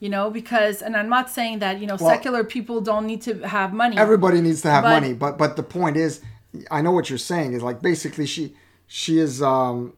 you 0.00 0.08
know 0.08 0.30
because 0.30 0.80
and 0.80 0.96
i'm 0.96 1.10
not 1.10 1.30
saying 1.30 1.58
that 1.58 1.78
you 1.78 1.86
know 1.86 1.96
Well- 2.00 2.10
secular 2.10 2.42
people 2.42 2.80
don't 2.80 3.06
need 3.06 3.20
to 3.22 3.46
have 3.46 3.72
money 3.72 3.98
everybody 3.98 4.40
needs 4.40 4.62
to 4.62 4.70
have 4.70 4.82
But- 4.82 5.00
money 5.02 5.12
but 5.12 5.36
but 5.38 5.56
the 5.56 5.62
point 5.62 5.98
is 5.98 6.22
i 6.70 6.80
know 6.80 6.90
what 6.90 7.10
you're 7.10 7.18
saying 7.18 7.52
is 7.52 7.62
like 7.62 7.82
basically 7.82 8.26
she 8.26 8.54
she 8.92 9.20
is 9.20 9.40
um 9.40 9.92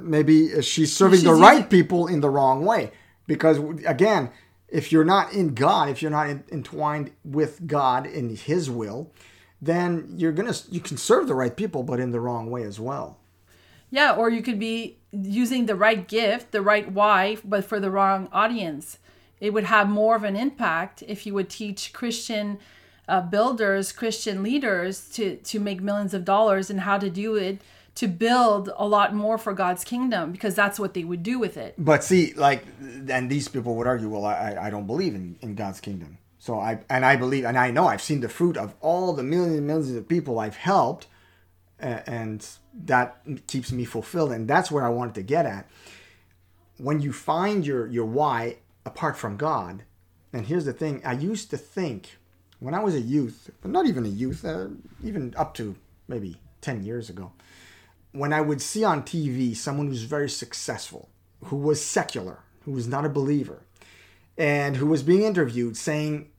maybe 0.00 0.60
she's 0.60 0.94
serving 0.94 1.24
the 1.24 1.32
right 1.32 1.54
using- 1.54 1.68
people 1.68 2.06
in 2.06 2.20
the 2.20 2.28
wrong 2.28 2.64
way 2.64 2.90
because 3.26 3.58
again 3.86 4.30
if 4.68 4.92
you're 4.92 5.04
not 5.16 5.32
in 5.32 5.54
god 5.54 5.88
if 5.88 6.02
you're 6.02 6.10
not 6.10 6.28
in, 6.28 6.44
entwined 6.52 7.10
with 7.24 7.66
god 7.66 8.06
in 8.06 8.36
his 8.36 8.68
will 8.70 9.10
then 9.60 9.88
you're 10.18 10.32
gonna 10.32 10.54
you 10.70 10.80
can 10.80 10.98
serve 10.98 11.26
the 11.26 11.34
right 11.34 11.56
people 11.56 11.82
but 11.82 11.98
in 11.98 12.10
the 12.10 12.20
wrong 12.20 12.50
way 12.50 12.62
as 12.62 12.78
well 12.78 13.16
Yeah, 13.90 14.12
or 14.20 14.28
you 14.28 14.42
could 14.42 14.58
be 14.58 14.98
using 15.12 15.66
the 15.66 15.76
right 15.76 16.02
gift, 16.08 16.50
the 16.50 16.60
right 16.72 16.90
why, 16.90 17.36
but 17.44 17.64
for 17.64 17.78
the 17.78 17.90
wrong 17.96 18.28
audience. 18.32 18.98
It 19.40 19.50
would 19.54 19.64
have 19.64 19.88
more 19.88 20.16
of 20.16 20.24
an 20.24 20.36
impact 20.36 21.04
if 21.06 21.18
you 21.26 21.32
would 21.34 21.48
teach 21.48 21.92
Christian 21.92 22.58
uh, 23.06 23.20
builders, 23.20 23.92
Christian 23.92 24.42
leaders 24.42 25.08
to 25.16 25.36
to 25.50 25.56
make 25.60 25.80
millions 25.90 26.12
of 26.14 26.24
dollars 26.24 26.70
and 26.70 26.80
how 26.80 26.98
to 26.98 27.08
do 27.10 27.36
it 27.36 27.56
to 27.96 28.08
build 28.08 28.70
a 28.76 28.86
lot 28.86 29.14
more 29.14 29.38
for 29.38 29.52
God's 29.52 29.84
kingdom 29.84 30.32
because 30.32 30.54
that's 30.54 30.80
what 30.80 30.94
they 30.94 31.04
would 31.04 31.22
do 31.22 31.38
with 31.38 31.56
it. 31.56 31.74
But 31.78 32.02
see, 32.02 32.32
like, 32.34 32.64
and 33.08 33.30
these 33.30 33.48
people 33.48 33.76
would 33.76 33.86
argue, 33.86 34.08
well, 34.08 34.24
I, 34.24 34.56
I 34.60 34.70
don't 34.70 34.86
believe 34.86 35.14
in, 35.14 35.38
in 35.40 35.54
God's 35.54 35.80
kingdom. 35.80 36.18
So 36.38 36.58
I, 36.58 36.80
and 36.90 37.04
I 37.04 37.16
believe, 37.16 37.44
and 37.44 37.56
I 37.56 37.70
know 37.70 37.86
I've 37.86 38.02
seen 38.02 38.20
the 38.20 38.28
fruit 38.28 38.56
of 38.56 38.74
all 38.80 39.12
the 39.12 39.22
millions 39.22 39.56
and 39.56 39.66
millions 39.66 39.94
of 39.94 40.08
people 40.08 40.38
I've 40.38 40.56
helped, 40.56 41.06
and 41.78 42.46
that 42.84 43.20
keeps 43.46 43.72
me 43.72 43.84
fulfilled. 43.84 44.32
And 44.32 44.48
that's 44.48 44.70
where 44.70 44.84
I 44.84 44.88
wanted 44.88 45.14
to 45.14 45.22
get 45.22 45.46
at. 45.46 45.70
When 46.76 47.00
you 47.00 47.12
find 47.12 47.64
your, 47.66 47.86
your 47.86 48.04
why 48.04 48.58
apart 48.84 49.16
from 49.16 49.36
God, 49.36 49.84
and 50.32 50.46
here's 50.46 50.64
the 50.64 50.72
thing 50.72 51.00
I 51.04 51.12
used 51.12 51.50
to 51.50 51.56
think 51.56 52.18
when 52.58 52.74
I 52.74 52.82
was 52.82 52.94
a 52.94 53.00
youth, 53.00 53.50
but 53.62 53.70
not 53.70 53.86
even 53.86 54.04
a 54.04 54.08
youth, 54.08 54.44
uh, 54.44 54.68
even 55.02 55.32
up 55.36 55.54
to 55.54 55.76
maybe 56.08 56.40
10 56.60 56.82
years 56.82 57.08
ago, 57.08 57.32
when 58.14 58.32
I 58.32 58.40
would 58.40 58.62
see 58.62 58.84
on 58.84 59.02
TV 59.02 59.56
someone 59.56 59.88
who's 59.88 60.04
very 60.04 60.30
successful, 60.30 61.08
who 61.46 61.56
was 61.56 61.84
secular, 61.84 62.38
who 62.64 62.70
was 62.70 62.86
not 62.86 63.04
a 63.04 63.08
believer, 63.08 63.64
and 64.38 64.76
who 64.76 64.86
was 64.86 65.02
being 65.02 65.22
interviewed 65.22 65.76
saying 65.76 66.30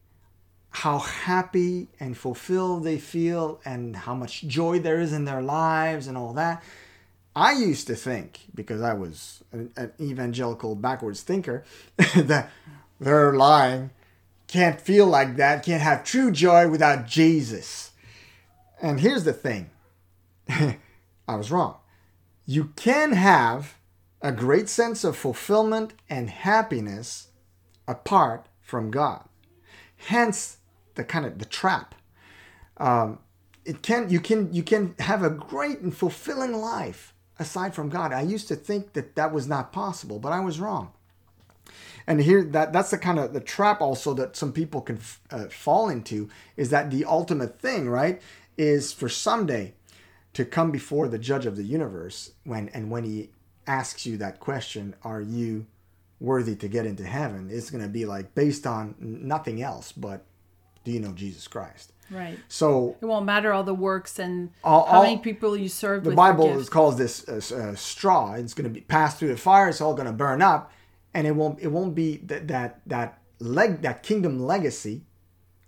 how 0.70 1.00
happy 1.00 1.90
and 2.00 2.18
fulfilled 2.18 2.86
they 2.86 2.98
feel 2.98 3.60
and 3.66 3.96
how 3.96 4.16
much 4.16 4.44
joy 4.44 4.80
there 4.80 5.00
is 5.00 5.12
in 5.12 5.26
their 5.26 5.42
lives 5.42 6.08
and 6.08 6.18
all 6.18 6.34
that. 6.34 6.64
I 7.36 7.52
used 7.52 7.88
to 7.88 7.96
think, 7.96 8.40
because 8.56 8.82
I 8.82 8.94
was 8.94 9.44
an, 9.52 9.72
an 9.76 9.92
evangelical 10.00 10.76
backwards 10.76 11.22
thinker, 11.22 11.66
that 12.16 12.50
they're 13.02 13.34
lying, 13.34 13.92
can't 14.48 14.80
feel 14.80 15.08
like 15.08 15.36
that, 15.36 15.66
can't 15.66 15.84
have 15.84 16.06
true 16.06 16.32
joy 16.32 16.70
without 16.70 17.06
Jesus. 17.06 17.92
And 18.82 19.02
here's 19.02 19.26
the 19.26 19.34
thing 19.34 19.70
I 21.28 21.36
was 21.36 21.52
wrong. 21.52 21.78
You 22.46 22.72
can 22.76 23.14
have 23.14 23.76
a 24.22 24.32
great 24.32 24.70
sense 24.70 25.04
of 25.04 25.18
fulfillment 25.18 25.94
and 26.10 26.30
happiness 26.30 27.30
apart 27.88 28.48
from 28.62 28.92
God. 28.92 29.28
Hence 29.98 30.58
the 30.96 31.04
kind 31.04 31.26
of 31.26 31.40
the 31.40 31.46
trap. 31.46 31.96
Um, 32.78 33.20
it 33.64 33.82
can 33.82 34.10
you 34.10 34.20
can 34.20 34.54
you 34.54 34.64
can 34.64 34.96
have 35.00 35.24
a 35.24 35.30
great 35.30 35.80
and 35.80 35.96
fulfilling 35.96 36.54
life 36.54 37.14
aside 37.40 37.74
from 37.74 37.90
God. 37.90 38.14
I 38.14 38.22
used 38.22 38.48
to 38.50 38.56
think 38.56 38.94
that 38.94 39.16
that 39.16 39.34
was 39.34 39.48
not 39.48 39.74
possible, 39.74 40.20
but 40.20 40.32
I 40.32 40.40
was 40.40 40.60
wrong. 40.60 40.92
And 42.08 42.22
here 42.22 42.44
that 42.44 42.72
that's 42.72 42.92
the 42.92 42.98
kind 42.98 43.18
of 43.18 43.34
the 43.34 43.40
trap 43.40 43.82
also 43.82 44.14
that 44.14 44.36
some 44.36 44.54
people 44.54 44.82
can 44.82 45.00
uh, 45.32 45.46
fall 45.46 45.90
into 45.90 46.30
is 46.56 46.70
that 46.70 46.92
the 46.92 47.06
ultimate 47.06 47.60
thing, 47.60 47.90
right, 47.90 48.22
is 48.58 48.94
for 48.94 49.10
someday 49.10 49.74
to 50.36 50.46
come 50.46 50.70
before 50.70 51.08
the 51.08 51.18
judge 51.18 51.46
of 51.46 51.56
the 51.56 51.64
universe 51.64 52.32
when 52.44 52.70
and 52.70 52.92
when 52.92 53.04
he 53.04 53.32
asks 53.66 54.06
you 54.06 54.18
that 54.18 54.40
question, 54.40 54.94
are 55.04 55.22
you 55.22 55.66
worthy 56.20 56.56
to 56.58 56.68
get 56.68 56.86
into 56.86 57.04
heaven? 57.04 57.50
It's 57.52 57.70
going 57.70 57.84
to 57.84 57.90
be 57.90 58.06
like 58.06 58.36
based 58.36 58.68
on 58.68 58.96
nothing 59.00 59.62
else 59.64 59.92
but 59.92 60.26
do 60.84 60.92
you 60.92 61.00
know 61.00 61.14
Jesus 61.14 61.48
Christ? 61.48 61.94
Right. 62.12 62.38
So 62.50 62.98
It 63.02 63.06
won't 63.06 63.26
matter 63.26 63.52
all 63.52 63.64
the 63.64 63.74
works 63.74 64.20
and 64.20 64.52
All- 64.64 64.86
how 64.86 65.02
many 65.04 65.18
people 65.18 65.58
you 65.58 65.70
serve 65.70 66.04
the 66.04 66.10
with 66.12 66.18
Bible 66.18 66.64
calls 66.66 66.98
this 66.98 67.28
a, 67.28 67.58
a 67.70 67.78
straw. 67.78 68.34
It's 68.34 68.54
going 68.54 68.66
to 68.66 68.74
be 68.74 68.82
passed 68.82 69.18
through 69.18 69.30
the 69.30 69.38
fire. 69.38 69.70
It's 69.70 69.82
all 69.82 69.96
going 69.96 70.06
to 70.06 70.14
burn 70.14 70.42
up, 70.42 70.72
and 71.16 71.26
it 71.26 71.36
won't. 71.36 71.60
It 71.60 71.70
won't 71.70 71.96
be 71.96 72.18
that 72.18 72.48
that 72.50 72.82
that 72.86 73.20
leg 73.40 73.82
that 73.82 74.04
kingdom 74.04 74.40
legacy 74.40 75.02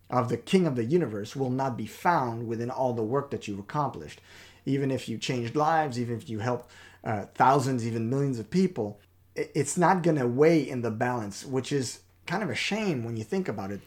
of 0.10 0.30
the 0.30 0.38
King 0.38 0.68
of 0.68 0.76
the 0.76 0.86
universe 0.86 1.36
will 1.36 1.50
not 1.50 1.76
be 1.76 1.86
found 1.86 2.48
within 2.48 2.70
all 2.70 2.94
the 2.94 3.04
work 3.04 3.32
that 3.32 3.48
you've 3.48 3.60
accomplished. 3.60 4.22
Even 4.68 4.92
if 4.92 5.08
you 5.10 5.18
changed 5.18 5.56
lives, 5.56 6.00
even 6.00 6.16
if 6.18 6.30
you 6.30 6.40
helped 6.40 6.70
uh, 7.04 7.26
thousands, 7.36 7.88
even 7.88 8.10
millions 8.10 8.38
of 8.38 8.50
people, 8.50 9.00
it's 9.36 9.78
not 9.78 10.04
going 10.04 10.18
to 10.18 10.28
weigh 10.28 10.68
in 10.68 10.82
the 10.82 10.92
balance, 10.92 11.46
which 11.46 11.72
is 11.72 12.02
kind 12.26 12.44
of 12.44 12.50
a 12.50 12.56
shame 12.56 13.04
when 13.06 13.16
you 13.16 13.24
think 13.24 13.48
about 13.48 13.72
it. 13.72 13.82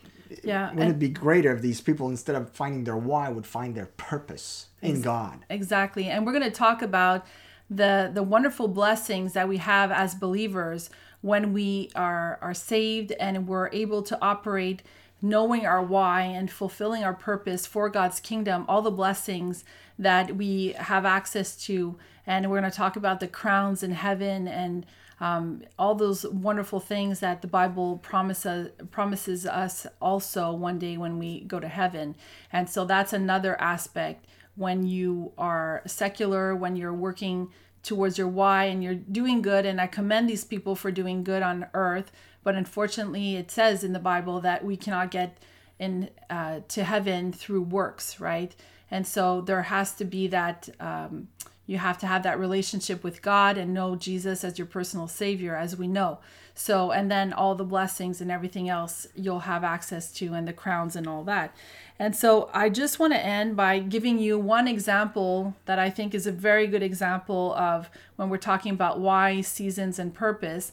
Yeah, 0.44 0.70
Wouldn't 0.70 0.80
and- 0.80 0.90
it 0.92 0.98
be 0.98 1.08
greater 1.08 1.52
if 1.54 1.60
these 1.60 1.80
people, 1.80 2.08
instead 2.08 2.36
of 2.36 2.50
finding 2.50 2.84
their 2.84 2.96
why, 2.96 3.28
would 3.28 3.46
find 3.46 3.74
their 3.74 3.90
purpose 3.96 4.68
in 4.80 5.02
God? 5.02 5.44
Exactly. 5.50 6.04
And 6.08 6.24
we're 6.24 6.32
going 6.32 6.44
to 6.44 6.58
talk 6.66 6.82
about 6.82 7.26
the 7.68 8.10
the 8.12 8.22
wonderful 8.22 8.66
blessings 8.68 9.32
that 9.34 9.48
we 9.48 9.58
have 9.58 9.92
as 9.92 10.14
believers 10.14 10.90
when 11.20 11.52
we 11.52 11.90
are 11.94 12.38
are 12.40 12.54
saved 12.54 13.12
and 13.12 13.46
we're 13.46 13.68
able 13.72 14.02
to 14.02 14.18
operate 14.22 14.82
knowing 15.22 15.66
our 15.66 15.82
why 15.82 16.22
and 16.22 16.50
fulfilling 16.50 17.04
our 17.04 17.14
purpose 17.14 17.66
for 17.66 17.88
God's 17.88 18.20
kingdom, 18.20 18.64
all 18.68 18.82
the 18.82 18.90
blessings 18.90 19.64
that 19.98 20.36
we 20.36 20.72
have 20.78 21.04
access 21.04 21.56
to. 21.64 21.98
And 22.26 22.50
we're 22.50 22.60
going 22.60 22.70
to 22.70 22.76
talk 22.76 22.96
about 22.96 23.20
the 23.20 23.28
crowns 23.28 23.82
in 23.82 23.92
heaven 23.92 24.48
and 24.48 24.86
um, 25.20 25.62
all 25.78 25.94
those 25.94 26.24
wonderful 26.24 26.80
things 26.80 27.20
that 27.20 27.42
the 27.42 27.48
Bible 27.48 27.98
promises 27.98 28.70
promises 28.90 29.44
us 29.44 29.86
also 30.00 30.52
one 30.52 30.78
day 30.78 30.96
when 30.96 31.18
we 31.18 31.40
go 31.40 31.60
to 31.60 31.68
heaven. 31.68 32.16
And 32.50 32.68
so 32.70 32.86
that's 32.86 33.12
another 33.12 33.60
aspect 33.60 34.26
when 34.56 34.86
you 34.86 35.32
are 35.36 35.82
secular, 35.86 36.56
when 36.56 36.76
you're 36.76 36.94
working 36.94 37.50
towards 37.82 38.18
your 38.18 38.28
why 38.28 38.64
and 38.64 38.82
you're 38.82 38.94
doing 38.94 39.42
good. 39.42 39.66
And 39.66 39.80
I 39.80 39.86
commend 39.86 40.28
these 40.28 40.44
people 40.44 40.74
for 40.74 40.90
doing 40.90 41.24
good 41.24 41.42
on 41.42 41.66
earth. 41.74 42.12
But 42.42 42.54
unfortunately, 42.54 43.36
it 43.36 43.50
says 43.50 43.84
in 43.84 43.92
the 43.92 43.98
Bible 43.98 44.40
that 44.40 44.64
we 44.64 44.76
cannot 44.76 45.10
get 45.10 45.38
in 45.78 46.10
uh, 46.28 46.60
to 46.68 46.84
heaven 46.84 47.32
through 47.32 47.62
works, 47.62 48.20
right? 48.20 48.54
And 48.90 49.06
so 49.06 49.40
there 49.40 49.62
has 49.62 49.94
to 49.94 50.04
be 50.04 50.26
that. 50.28 50.68
Um, 50.78 51.28
you 51.70 51.78
have 51.78 51.98
to 51.98 52.06
have 52.08 52.24
that 52.24 52.36
relationship 52.36 53.04
with 53.04 53.22
God 53.22 53.56
and 53.56 53.72
know 53.72 53.94
Jesus 53.94 54.42
as 54.42 54.58
your 54.58 54.66
personal 54.66 55.06
savior, 55.06 55.54
as 55.54 55.76
we 55.76 55.86
know. 55.86 56.18
So, 56.52 56.90
and 56.90 57.08
then 57.08 57.32
all 57.32 57.54
the 57.54 57.62
blessings 57.62 58.20
and 58.20 58.28
everything 58.28 58.68
else 58.68 59.06
you'll 59.14 59.46
have 59.46 59.62
access 59.62 60.10
to, 60.14 60.34
and 60.34 60.48
the 60.48 60.52
crowns 60.52 60.96
and 60.96 61.06
all 61.06 61.22
that. 61.24 61.54
And 61.96 62.16
so, 62.16 62.50
I 62.52 62.70
just 62.70 62.98
want 62.98 63.12
to 63.12 63.24
end 63.24 63.54
by 63.54 63.78
giving 63.78 64.18
you 64.18 64.36
one 64.36 64.66
example 64.66 65.54
that 65.66 65.78
I 65.78 65.90
think 65.90 66.12
is 66.12 66.26
a 66.26 66.32
very 66.32 66.66
good 66.66 66.82
example 66.82 67.54
of 67.54 67.88
when 68.16 68.30
we're 68.30 68.38
talking 68.38 68.72
about 68.72 68.98
why, 68.98 69.40
seasons, 69.40 70.00
and 70.00 70.12
purpose. 70.12 70.72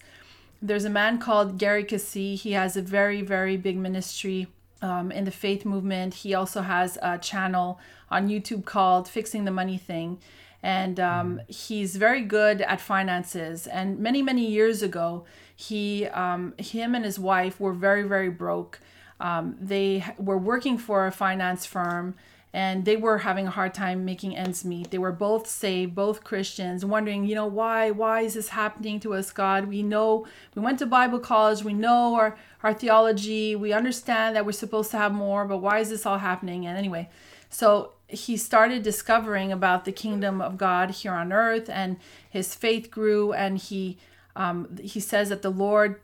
There's 0.63 0.85
a 0.85 0.89
man 0.89 1.19
called 1.19 1.59
Gary 1.59 1.83
Keesee. 1.83 2.39
He 2.39 2.53
has 2.53 2.75
a 2.75 2.81
very, 2.81 3.21
very 3.21 3.55
big 3.55 3.77
ministry 3.77 4.47
um, 4.81 5.11
in 5.11 5.25
the 5.25 5.31
faith 5.31 5.65
movement. 5.65 6.13
He 6.13 6.33
also 6.33 6.61
has 6.61 6.97
a 7.01 7.17
channel 7.17 7.79
on 8.09 8.27
YouTube 8.27 8.65
called 8.65 9.07
Fixing 9.07 9.45
the 9.45 9.51
Money 9.51 9.77
Thing 9.77 10.19
and 10.63 10.99
um, 10.99 11.41
he's 11.47 11.95
very 11.95 12.21
good 12.21 12.61
at 12.61 12.81
finances. 12.81 13.67
And 13.67 13.99
many 13.99 14.21
many 14.21 14.45
years 14.45 14.81
ago, 14.81 15.25
he 15.55 16.07
um, 16.07 16.53
him 16.57 16.95
and 16.95 17.05
his 17.05 17.19
wife 17.19 17.59
were 17.59 17.73
very 17.73 18.03
very 18.03 18.29
broke. 18.29 18.79
Um, 19.19 19.55
they 19.59 20.03
were 20.17 20.37
working 20.37 20.77
for 20.77 21.07
a 21.07 21.11
finance 21.11 21.65
firm. 21.65 22.15
And 22.57 22.85
they 22.85 22.97
were 22.97 23.19
having 23.19 23.45
a 23.45 23.51
hard 23.51 23.75
time 23.75 24.03
making 24.03 24.35
ends 24.35 24.65
meet. 24.65 24.89
They 24.89 24.97
were 24.97 25.11
both 25.11 25.45
saved, 25.45 25.93
both 25.93 26.23
Christians, 26.23 26.83
wondering, 26.83 27.23
you 27.23 27.35
know, 27.35 27.45
why? 27.45 27.91
Why 27.91 28.21
is 28.21 28.33
this 28.33 28.49
happening 28.49 28.99
to 29.01 29.13
us, 29.13 29.31
God? 29.31 29.67
We 29.67 29.83
know 29.83 30.25
we 30.55 30.63
went 30.63 30.79
to 30.79 30.87
Bible 30.87 31.19
college, 31.19 31.63
we 31.63 31.73
know 31.73 32.15
our, 32.15 32.35
our 32.63 32.73
theology, 32.73 33.55
we 33.55 33.73
understand 33.73 34.35
that 34.35 34.43
we're 34.43 34.53
supposed 34.53 34.89
to 34.89 34.97
have 34.97 35.13
more, 35.13 35.45
but 35.45 35.59
why 35.59 35.77
is 35.77 35.91
this 35.91 36.03
all 36.03 36.17
happening? 36.17 36.65
And 36.65 36.75
anyway, 36.75 37.11
so 37.47 37.91
he 38.07 38.37
started 38.37 38.81
discovering 38.81 39.51
about 39.51 39.85
the 39.85 39.91
kingdom 39.91 40.41
of 40.41 40.57
God 40.57 40.89
here 40.89 41.13
on 41.13 41.31
earth, 41.31 41.69
and 41.69 41.97
his 42.27 42.55
faith 42.55 42.89
grew. 42.89 43.33
And 43.33 43.59
he 43.59 43.99
um, 44.35 44.77
he 44.81 44.99
says 44.99 45.29
that 45.29 45.43
the 45.43 45.51
Lord 45.51 45.99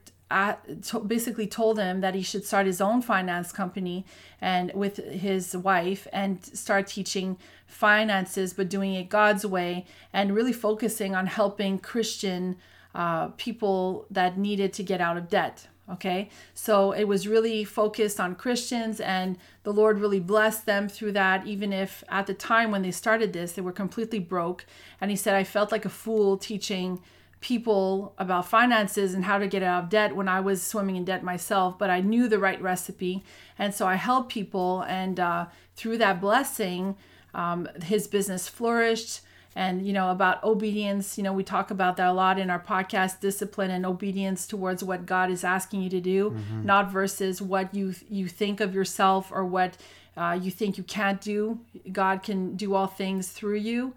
to- 0.81 0.99
basically 0.99 1.47
told 1.47 1.77
him 1.77 2.01
that 2.01 2.15
he 2.15 2.21
should 2.21 2.45
start 2.45 2.65
his 2.65 2.81
own 2.81 3.01
finance 3.01 3.51
company 3.51 4.05
and 4.41 4.71
with 4.73 4.97
his 4.97 5.55
wife 5.55 6.07
and 6.11 6.43
start 6.43 6.87
teaching 6.87 7.37
finances, 7.67 8.53
but 8.53 8.69
doing 8.69 8.93
it 8.93 9.09
God's 9.09 9.45
way 9.45 9.85
and 10.11 10.35
really 10.35 10.53
focusing 10.53 11.15
on 11.15 11.27
helping 11.27 11.79
Christian 11.79 12.57
uh, 12.95 13.27
people 13.37 14.05
that 14.09 14.37
needed 14.37 14.73
to 14.73 14.83
get 14.83 15.01
out 15.01 15.17
of 15.17 15.29
debt. 15.29 15.67
Okay, 15.91 16.29
so 16.53 16.93
it 16.93 17.03
was 17.03 17.27
really 17.27 17.65
focused 17.65 18.17
on 18.17 18.35
Christians, 18.35 19.01
and 19.01 19.37
the 19.63 19.73
Lord 19.73 19.99
really 19.99 20.21
blessed 20.21 20.65
them 20.65 20.87
through 20.87 21.11
that. 21.11 21.45
Even 21.45 21.73
if 21.73 22.05
at 22.07 22.25
the 22.25 22.33
time 22.33 22.71
when 22.71 22.83
they 22.83 22.91
started 22.91 23.33
this, 23.33 23.51
they 23.51 23.61
were 23.61 23.73
completely 23.73 24.19
broke. 24.19 24.65
And 25.01 25.11
He 25.11 25.17
said, 25.17 25.35
I 25.35 25.43
felt 25.43 25.73
like 25.73 25.83
a 25.83 25.89
fool 25.89 26.37
teaching 26.37 27.01
people 27.43 28.13
about 28.17 28.47
finances 28.47 29.13
and 29.13 29.25
how 29.25 29.37
to 29.37 29.47
get 29.47 29.61
out 29.61 29.83
of 29.83 29.89
debt 29.89 30.15
when 30.15 30.29
I 30.29 30.39
was 30.39 30.63
swimming 30.63 30.95
in 30.95 31.03
debt 31.03 31.23
myself, 31.23 31.77
but 31.77 31.89
I 31.89 31.99
knew 31.99 32.29
the 32.29 32.39
right 32.39 32.59
recipe. 32.61 33.21
And 33.59 33.75
so 33.75 33.85
I 33.85 33.95
helped 33.95 34.31
people, 34.31 34.85
and 34.87 35.19
uh, 35.19 35.47
through 35.75 35.97
that 35.97 36.21
blessing, 36.21 36.95
um, 37.33 37.67
his 37.83 38.07
business 38.07 38.47
flourished 38.47 39.19
and 39.55 39.85
you 39.85 39.93
know 39.93 40.09
about 40.09 40.43
obedience 40.43 41.15
you 41.15 41.23
know 41.23 41.31
we 41.31 41.43
talk 41.43 41.69
about 41.69 41.95
that 41.97 42.07
a 42.07 42.11
lot 42.11 42.39
in 42.39 42.49
our 42.49 42.59
podcast 42.59 43.19
discipline 43.19 43.69
and 43.69 43.85
obedience 43.85 44.47
towards 44.47 44.83
what 44.83 45.05
god 45.05 45.29
is 45.29 45.43
asking 45.43 45.83
you 45.83 45.91
to 45.91 46.01
do 46.01 46.31
mm-hmm. 46.31 46.65
not 46.65 46.91
versus 46.91 47.39
what 47.39 47.71
you 47.75 47.93
you 48.09 48.27
think 48.27 48.59
of 48.59 48.73
yourself 48.73 49.31
or 49.31 49.45
what 49.45 49.77
uh, 50.17 50.35
you 50.41 50.49
think 50.49 50.75
you 50.75 50.83
can't 50.83 51.21
do 51.21 51.59
god 51.91 52.23
can 52.23 52.55
do 52.55 52.73
all 52.73 52.87
things 52.87 53.29
through 53.29 53.57
you 53.57 53.93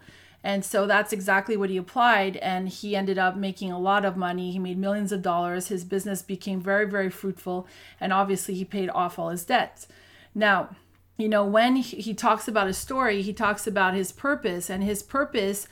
and 0.46 0.64
so 0.64 0.86
that's 0.86 1.12
exactly 1.12 1.56
what 1.56 1.70
he 1.70 1.76
applied 1.76 2.36
and 2.36 2.68
he 2.68 2.94
ended 2.94 3.18
up 3.18 3.36
making 3.36 3.72
a 3.72 3.80
lot 3.80 4.04
of 4.04 4.16
money. 4.16 4.52
He 4.52 4.60
made 4.60 4.78
millions 4.78 5.10
of 5.10 5.20
dollars. 5.20 5.66
His 5.66 5.84
business 5.84 6.22
became 6.22 6.60
very 6.60 6.88
very 6.88 7.10
fruitful 7.10 7.66
and 8.00 8.12
obviously 8.12 8.54
he 8.54 8.64
paid 8.64 8.88
off 8.90 9.18
all 9.18 9.30
his 9.30 9.44
debts. 9.44 9.88
Now 10.36 10.76
you 11.18 11.28
know, 11.28 11.44
when 11.44 11.76
he 11.76 12.12
talks 12.12 12.46
about 12.46 12.68
a 12.68 12.74
story, 12.74 13.22
he 13.22 13.32
talks 13.32 13.66
about 13.66 13.94
his 13.94 14.12
purpose, 14.12 14.68
and 14.68 14.84
his 14.84 15.02
purpose, 15.02 15.66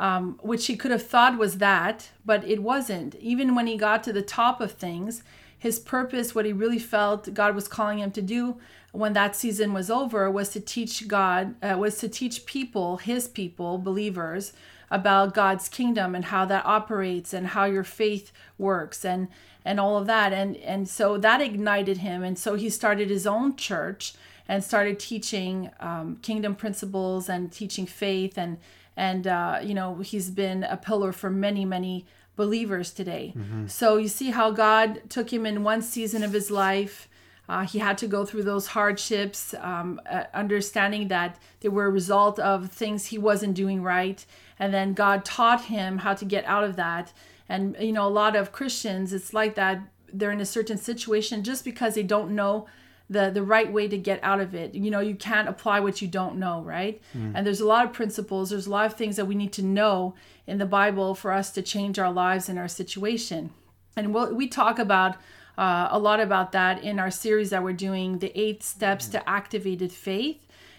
um, 0.00 0.40
which 0.42 0.66
he 0.68 0.76
could 0.76 0.90
have 0.90 1.06
thought 1.06 1.36
was 1.36 1.58
that, 1.58 2.10
but 2.24 2.42
it 2.44 2.62
wasn't. 2.62 3.14
Even 3.16 3.54
when 3.54 3.66
he 3.66 3.76
got 3.76 4.02
to 4.04 4.12
the 4.14 4.22
top 4.22 4.60
of 4.60 4.72
things, 4.72 5.22
his 5.66 5.78
purpose, 5.80 6.34
what 6.34 6.46
he 6.46 6.52
really 6.52 6.78
felt 6.78 7.34
God 7.34 7.54
was 7.54 7.68
calling 7.68 7.98
him 7.98 8.12
to 8.12 8.22
do 8.22 8.56
when 8.92 9.12
that 9.12 9.36
season 9.36 9.74
was 9.74 9.90
over, 9.90 10.30
was 10.30 10.48
to 10.50 10.60
teach 10.60 11.06
God, 11.06 11.54
uh, 11.62 11.76
was 11.76 11.98
to 11.98 12.08
teach 12.08 12.46
people, 12.46 12.96
his 12.98 13.28
people, 13.28 13.76
believers, 13.76 14.52
about 14.90 15.34
God's 15.34 15.68
kingdom 15.68 16.14
and 16.14 16.26
how 16.26 16.44
that 16.44 16.64
operates 16.64 17.34
and 17.34 17.48
how 17.48 17.64
your 17.64 17.84
faith 17.84 18.32
works 18.56 19.04
and 19.04 19.28
and 19.64 19.80
all 19.80 19.98
of 19.98 20.06
that. 20.06 20.32
And 20.32 20.56
and 20.58 20.88
so 20.88 21.18
that 21.18 21.40
ignited 21.40 21.98
him, 21.98 22.22
and 22.22 22.38
so 22.38 22.54
he 22.54 22.70
started 22.70 23.10
his 23.10 23.26
own 23.26 23.56
church 23.56 24.14
and 24.48 24.62
started 24.62 25.00
teaching 25.00 25.70
um, 25.80 26.18
kingdom 26.22 26.54
principles 26.54 27.28
and 27.28 27.50
teaching 27.50 27.86
faith 27.86 28.38
and 28.38 28.58
and 28.96 29.26
uh, 29.26 29.58
you 29.62 29.74
know 29.74 29.96
he's 29.96 30.30
been 30.30 30.62
a 30.62 30.76
pillar 30.76 31.12
for 31.12 31.28
many 31.30 31.64
many 31.64 32.06
believers 32.36 32.90
today. 32.90 33.32
Mm-hmm. 33.36 33.66
so 33.66 33.96
you 33.96 34.08
see 34.08 34.30
how 34.30 34.50
god 34.50 35.08
took 35.08 35.32
him 35.32 35.46
in 35.46 35.64
one 35.64 35.82
season 35.82 36.22
of 36.22 36.32
his 36.32 36.50
life. 36.50 37.08
Uh, 37.48 37.64
he 37.64 37.78
had 37.78 37.96
to 37.96 38.08
go 38.08 38.24
through 38.24 38.42
those 38.42 38.66
hardships 38.68 39.54
um, 39.60 40.00
uh, 40.10 40.24
understanding 40.34 41.06
that 41.08 41.38
they 41.60 41.68
were 41.68 41.86
a 41.86 41.90
result 41.90 42.40
of 42.40 42.70
things 42.70 43.06
he 43.06 43.18
wasn't 43.18 43.54
doing 43.54 43.82
right. 43.82 44.24
And 44.58 44.74
then 44.74 44.94
god 44.94 45.24
taught 45.24 45.64
him 45.64 45.98
how 45.98 46.14
to 46.14 46.24
get 46.24 46.44
out 46.44 46.64
of 46.64 46.76
that. 46.76 47.12
And 47.48 47.76
you 47.80 47.92
know 47.92 48.06
a 48.06 48.16
lot 48.22 48.34
of 48.36 48.52
christians 48.52 49.12
it's 49.12 49.32
like 49.32 49.54
that 49.54 49.80
they're 50.12 50.32
in 50.32 50.40
a 50.40 50.46
certain 50.46 50.78
situation 50.78 51.42
just 51.42 51.64
because 51.64 51.94
they 51.94 52.02
don't 52.02 52.34
know 52.34 52.66
the 53.08 53.30
the 53.30 53.42
right 53.42 53.72
way 53.72 53.88
to 53.88 53.98
get 53.98 54.18
out 54.22 54.40
of 54.40 54.54
it. 54.54 54.74
You 54.74 54.90
know 54.90 55.00
you 55.00 55.14
can't 55.14 55.48
apply 55.48 55.80
what 55.80 56.02
you 56.02 56.08
don't 56.08 56.36
know 56.36 56.62
right? 56.62 57.00
Mm. 57.16 57.32
and 57.34 57.46
there's 57.46 57.60
a 57.60 57.66
lot 57.66 57.84
of 57.86 57.92
principles. 57.92 58.50
There's 58.50 58.66
a 58.66 58.70
lot 58.70 58.86
of 58.86 58.94
things 58.94 59.16
that 59.16 59.26
we 59.26 59.34
need 59.34 59.52
to 59.54 59.62
know 59.62 60.14
in 60.46 60.58
the 60.58 60.66
bible 60.66 61.14
for 61.14 61.32
us 61.32 61.50
to 61.52 61.62
change 61.62 61.98
our 61.98 62.12
lives 62.12 62.48
and 62.48 62.58
our 62.58 62.68
situation. 62.68 63.50
And 63.96 64.12
we'll, 64.12 64.34
we 64.34 64.46
talk 64.46 64.78
about 64.78 65.16
uh, 65.56 65.88
a 65.90 65.98
lot 65.98 66.20
about 66.20 66.52
that 66.52 66.82
in 66.84 66.98
our 66.98 67.10
series 67.10 67.50
that 67.50 67.62
we're 67.62 67.72
doing 67.72 68.18
the 68.18 68.38
eight 68.38 68.62
steps 68.62 69.08
mm. 69.08 69.12
to 69.12 69.28
activated 69.28 69.92
faith. 69.92 70.38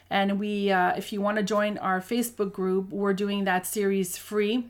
And 0.09 0.39
we 0.39 0.71
uh, 0.71 0.95
if 0.95 1.11
you 1.11 1.21
want 1.21 1.37
to 1.37 1.43
join 1.43 1.77
our 1.77 1.99
facebook 2.01 2.51
group 2.51 2.91
we're 2.91 3.13
doing 3.13 3.45
that 3.45 3.65
series 3.65 4.17
free. 4.17 4.65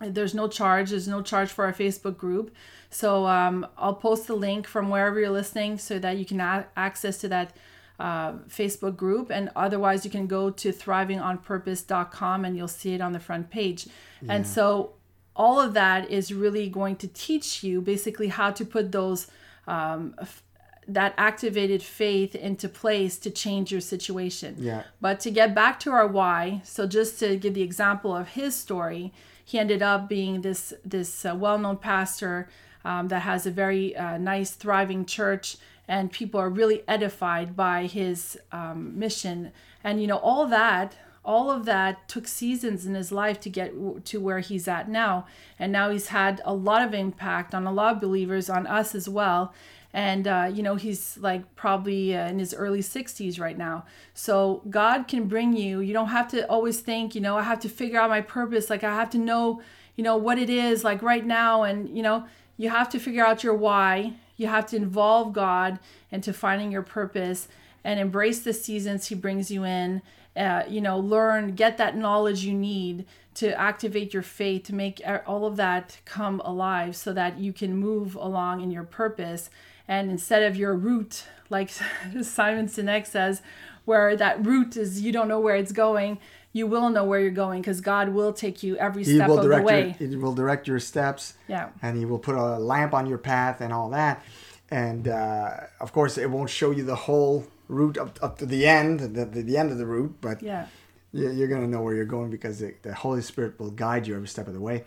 There's 0.00 0.34
no 0.34 0.46
charge. 0.46 0.90
There's 0.90 1.08
no 1.08 1.22
charge 1.22 1.50
for 1.50 1.64
our 1.64 1.72
facebook 1.72 2.16
group 2.16 2.54
so 2.90 3.26
um, 3.26 3.66
I'll 3.76 3.94
post 3.94 4.26
the 4.26 4.34
link 4.34 4.66
from 4.66 4.88
wherever 4.88 5.20
you're 5.20 5.30
listening 5.30 5.78
so 5.78 5.98
that 5.98 6.16
you 6.16 6.24
can 6.24 6.38
have 6.38 6.66
access 6.76 7.18
to 7.18 7.28
that 7.28 7.56
uh, 7.98 8.32
Facebook 8.48 8.96
group. 8.96 9.30
And 9.30 9.50
otherwise, 9.54 10.04
you 10.04 10.10
can 10.10 10.26
go 10.26 10.50
to 10.50 10.72
thrivingonpurpose.com 10.72 12.44
and 12.44 12.56
you'll 12.56 12.68
see 12.68 12.94
it 12.94 13.00
on 13.00 13.12
the 13.12 13.20
front 13.20 13.50
page. 13.50 13.86
Yeah. 14.22 14.34
And 14.34 14.46
so 14.46 14.94
all 15.36 15.60
of 15.60 15.74
that 15.74 16.10
is 16.10 16.32
really 16.32 16.68
going 16.68 16.96
to 16.96 17.08
teach 17.08 17.62
you 17.62 17.80
basically 17.80 18.28
how 18.28 18.50
to 18.52 18.64
put 18.64 18.92
those. 18.92 19.26
Um, 19.66 20.14
f- 20.20 20.42
that 20.90 21.12
activated 21.18 21.82
faith 21.82 22.34
into 22.34 22.66
place 22.66 23.18
to 23.18 23.30
change 23.30 23.70
your 23.70 23.82
situation. 23.82 24.56
Yeah. 24.58 24.84
But 25.02 25.20
to 25.20 25.30
get 25.30 25.54
back 25.54 25.78
to 25.80 25.90
our 25.90 26.06
why, 26.06 26.62
so 26.64 26.86
just 26.86 27.20
to 27.20 27.36
give 27.36 27.52
the 27.52 27.60
example 27.60 28.16
of 28.16 28.28
his 28.28 28.56
story, 28.56 29.12
he 29.44 29.58
ended 29.58 29.82
up 29.82 30.08
being 30.08 30.40
this 30.40 30.72
this 30.84 31.26
uh, 31.26 31.34
well-known 31.34 31.76
pastor 31.76 32.48
um, 32.84 33.08
that 33.08 33.20
has 33.20 33.46
a 33.46 33.50
very 33.50 33.96
uh, 33.96 34.18
nice, 34.18 34.52
thriving 34.52 35.04
church, 35.04 35.56
and 35.86 36.12
people 36.12 36.40
are 36.40 36.50
really 36.50 36.82
edified 36.86 37.56
by 37.56 37.86
his 37.86 38.38
um, 38.52 38.98
mission. 38.98 39.52
And 39.82 40.00
you 40.00 40.06
know, 40.06 40.18
all 40.18 40.46
that, 40.46 40.96
all 41.24 41.50
of 41.50 41.64
that 41.66 42.08
took 42.08 42.26
seasons 42.26 42.86
in 42.86 42.94
his 42.94 43.12
life 43.12 43.40
to 43.40 43.50
get 43.50 43.72
to 44.06 44.20
where 44.20 44.40
he's 44.40 44.68
at 44.68 44.88
now. 44.88 45.26
And 45.58 45.72
now 45.72 45.90
he's 45.90 46.08
had 46.08 46.40
a 46.44 46.54
lot 46.54 46.82
of 46.82 46.94
impact 46.94 47.54
on 47.54 47.66
a 47.66 47.72
lot 47.72 47.94
of 47.94 48.00
believers, 48.00 48.48
on 48.48 48.66
us 48.66 48.94
as 48.94 49.08
well 49.08 49.52
and 49.92 50.28
uh, 50.28 50.50
you 50.52 50.62
know 50.62 50.74
he's 50.74 51.16
like 51.18 51.54
probably 51.56 52.16
uh, 52.16 52.28
in 52.28 52.38
his 52.38 52.52
early 52.54 52.80
60s 52.80 53.40
right 53.40 53.56
now 53.56 53.84
so 54.14 54.62
god 54.68 55.08
can 55.08 55.26
bring 55.26 55.56
you 55.56 55.80
you 55.80 55.92
don't 55.92 56.08
have 56.08 56.28
to 56.28 56.46
always 56.48 56.80
think 56.80 57.14
you 57.14 57.20
know 57.20 57.36
i 57.36 57.42
have 57.42 57.60
to 57.60 57.68
figure 57.68 57.98
out 57.98 58.10
my 58.10 58.20
purpose 58.20 58.68
like 58.68 58.84
i 58.84 58.94
have 58.94 59.10
to 59.10 59.18
know 59.18 59.62
you 59.96 60.04
know 60.04 60.16
what 60.16 60.38
it 60.38 60.50
is 60.50 60.84
like 60.84 61.02
right 61.02 61.24
now 61.24 61.62
and 61.62 61.96
you 61.96 62.02
know 62.02 62.26
you 62.58 62.68
have 62.68 62.90
to 62.90 62.98
figure 62.98 63.24
out 63.24 63.42
your 63.42 63.54
why. 63.54 64.14
You 64.36 64.48
have 64.48 64.66
to 64.66 64.76
involve 64.76 65.32
God 65.32 65.78
into 66.10 66.32
finding 66.32 66.70
your 66.70 66.82
purpose 66.82 67.48
and 67.82 67.98
embrace 67.98 68.40
the 68.40 68.52
seasons 68.52 69.06
He 69.06 69.14
brings 69.14 69.50
you 69.50 69.64
in. 69.64 70.02
Uh, 70.36 70.64
you 70.68 70.80
know, 70.80 70.98
learn, 70.98 71.54
get 71.54 71.78
that 71.78 71.96
knowledge 71.96 72.44
you 72.44 72.52
need 72.52 73.06
to 73.34 73.58
activate 73.58 74.12
your 74.12 74.22
faith, 74.22 74.64
to 74.64 74.74
make 74.74 75.00
all 75.26 75.46
of 75.46 75.56
that 75.56 75.98
come 76.04 76.40
alive 76.40 76.96
so 76.96 77.12
that 77.12 77.38
you 77.38 77.52
can 77.52 77.76
move 77.76 78.16
along 78.16 78.60
in 78.60 78.70
your 78.70 78.82
purpose. 78.82 79.48
And 79.86 80.10
instead 80.10 80.42
of 80.42 80.56
your 80.56 80.74
route, 80.74 81.24
like 81.48 81.70
Simon 82.22 82.66
Sinek 82.66 83.06
says, 83.06 83.40
where 83.84 84.16
that 84.16 84.44
route 84.44 84.76
is 84.76 85.00
you 85.00 85.12
don't 85.12 85.28
know 85.28 85.40
where 85.40 85.56
it's 85.56 85.72
going, 85.72 86.18
you 86.52 86.66
will 86.66 86.88
know 86.90 87.04
where 87.04 87.20
you're 87.20 87.30
going 87.30 87.60
because 87.60 87.80
God 87.80 88.10
will 88.10 88.32
take 88.32 88.62
you 88.62 88.76
every 88.76 89.04
step 89.04 89.28
of 89.28 89.42
the 89.42 89.62
way. 89.62 89.96
Your, 89.98 90.08
he 90.08 90.16
will 90.16 90.34
direct 90.34 90.66
your 90.66 90.80
steps. 90.80 91.34
Yeah. 91.46 91.70
And 91.82 91.98
He 91.98 92.04
will 92.04 92.18
put 92.18 92.36
a 92.36 92.58
lamp 92.58 92.94
on 92.94 93.06
your 93.06 93.18
path 93.18 93.60
and 93.60 93.72
all 93.72 93.90
that. 93.90 94.24
And 94.70 95.08
uh, 95.08 95.50
of 95.80 95.92
course, 95.92 96.18
it 96.18 96.30
won't 96.30 96.50
show 96.50 96.70
you 96.70 96.84
the 96.84 96.94
whole 96.94 97.46
route 97.68 97.98
up, 97.98 98.18
up 98.22 98.38
to 98.38 98.46
the 98.46 98.66
end, 98.66 99.00
the, 99.00 99.24
the, 99.24 99.42
the 99.42 99.56
end 99.56 99.70
of 99.70 99.78
the 99.78 99.86
route, 99.86 100.16
but 100.20 100.42
yeah. 100.42 100.66
you're 101.12 101.48
going 101.48 101.62
to 101.62 101.68
know 101.68 101.82
where 101.82 101.94
you're 101.94 102.04
going 102.04 102.30
because 102.30 102.58
the, 102.58 102.74
the 102.82 102.94
Holy 102.94 103.22
Spirit 103.22 103.58
will 103.58 103.70
guide 103.70 104.06
you 104.06 104.14
every 104.14 104.28
step 104.28 104.46
of 104.46 104.54
the 104.54 104.60
way. 104.60 104.84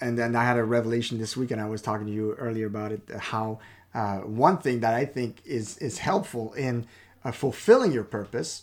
And 0.00 0.18
then 0.18 0.36
I 0.36 0.44
had 0.44 0.56
a 0.56 0.64
revelation 0.64 1.18
this 1.18 1.36
week, 1.36 1.50
and 1.50 1.60
I 1.60 1.68
was 1.68 1.82
talking 1.82 2.06
to 2.06 2.12
you 2.12 2.34
earlier 2.34 2.66
about 2.66 2.92
it. 2.92 3.02
How 3.18 3.58
uh, 3.94 4.18
one 4.18 4.58
thing 4.58 4.80
that 4.80 4.94
I 4.94 5.04
think 5.04 5.38
is 5.44 5.76
is 5.78 5.98
helpful 5.98 6.52
in 6.52 6.86
uh, 7.24 7.32
fulfilling 7.32 7.90
your 7.90 8.04
purpose 8.04 8.62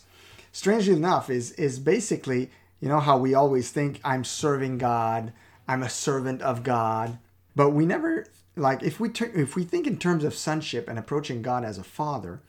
strangely 0.56 0.94
enough, 0.94 1.28
is 1.28 1.52
is 1.52 1.78
basically 1.78 2.50
you 2.80 2.88
know 2.88 3.00
how 3.00 3.18
we 3.18 3.34
always 3.34 3.70
think 3.70 4.00
I'm 4.02 4.24
serving 4.24 4.78
God, 4.78 5.34
I'm 5.68 5.82
a 5.82 5.90
servant 5.90 6.40
of 6.40 6.62
God, 6.62 7.18
but 7.54 7.70
we 7.70 7.84
never 7.84 8.26
like 8.56 8.82
if 8.82 8.98
we 8.98 9.10
ter- 9.10 9.32
if 9.34 9.54
we 9.54 9.64
think 9.64 9.86
in 9.86 9.98
terms 9.98 10.24
of 10.24 10.34
sonship 10.34 10.88
and 10.88 10.98
approaching 10.98 11.42
God 11.42 11.62
as 11.62 11.76
a 11.76 11.84
father, 11.84 12.40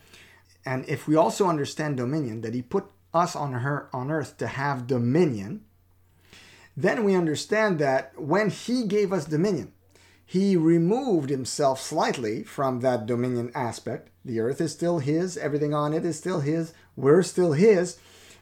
and 0.65 0.87
if 0.87 1.05
we 1.05 1.17
also 1.17 1.47
understand 1.47 1.97
dominion 1.97 2.41
that 2.41 2.53
He 2.53 2.61
put 2.61 2.85
us 3.13 3.35
on 3.35 3.51
her 3.51 3.89
on 3.91 4.09
earth 4.09 4.37
to 4.37 4.47
have 4.47 4.87
dominion, 4.87 5.65
then 6.77 7.03
we 7.03 7.13
understand 7.13 7.77
that 7.79 8.17
when 8.17 8.49
He 8.49 8.85
gave 8.85 9.11
us 9.11 9.25
dominion, 9.25 9.73
He 10.25 10.55
removed 10.55 11.29
Himself 11.29 11.81
slightly 11.81 12.43
from 12.43 12.79
that 12.79 13.05
dominion 13.05 13.51
aspect. 13.53 14.11
The 14.23 14.39
earth 14.39 14.61
is 14.61 14.71
still 14.71 14.99
His, 14.99 15.35
everything 15.35 15.73
on 15.73 15.93
it 15.93 16.05
is 16.05 16.17
still 16.17 16.39
His. 16.39 16.71
We're 16.97 17.23
still 17.23 17.53
His, 17.53 17.97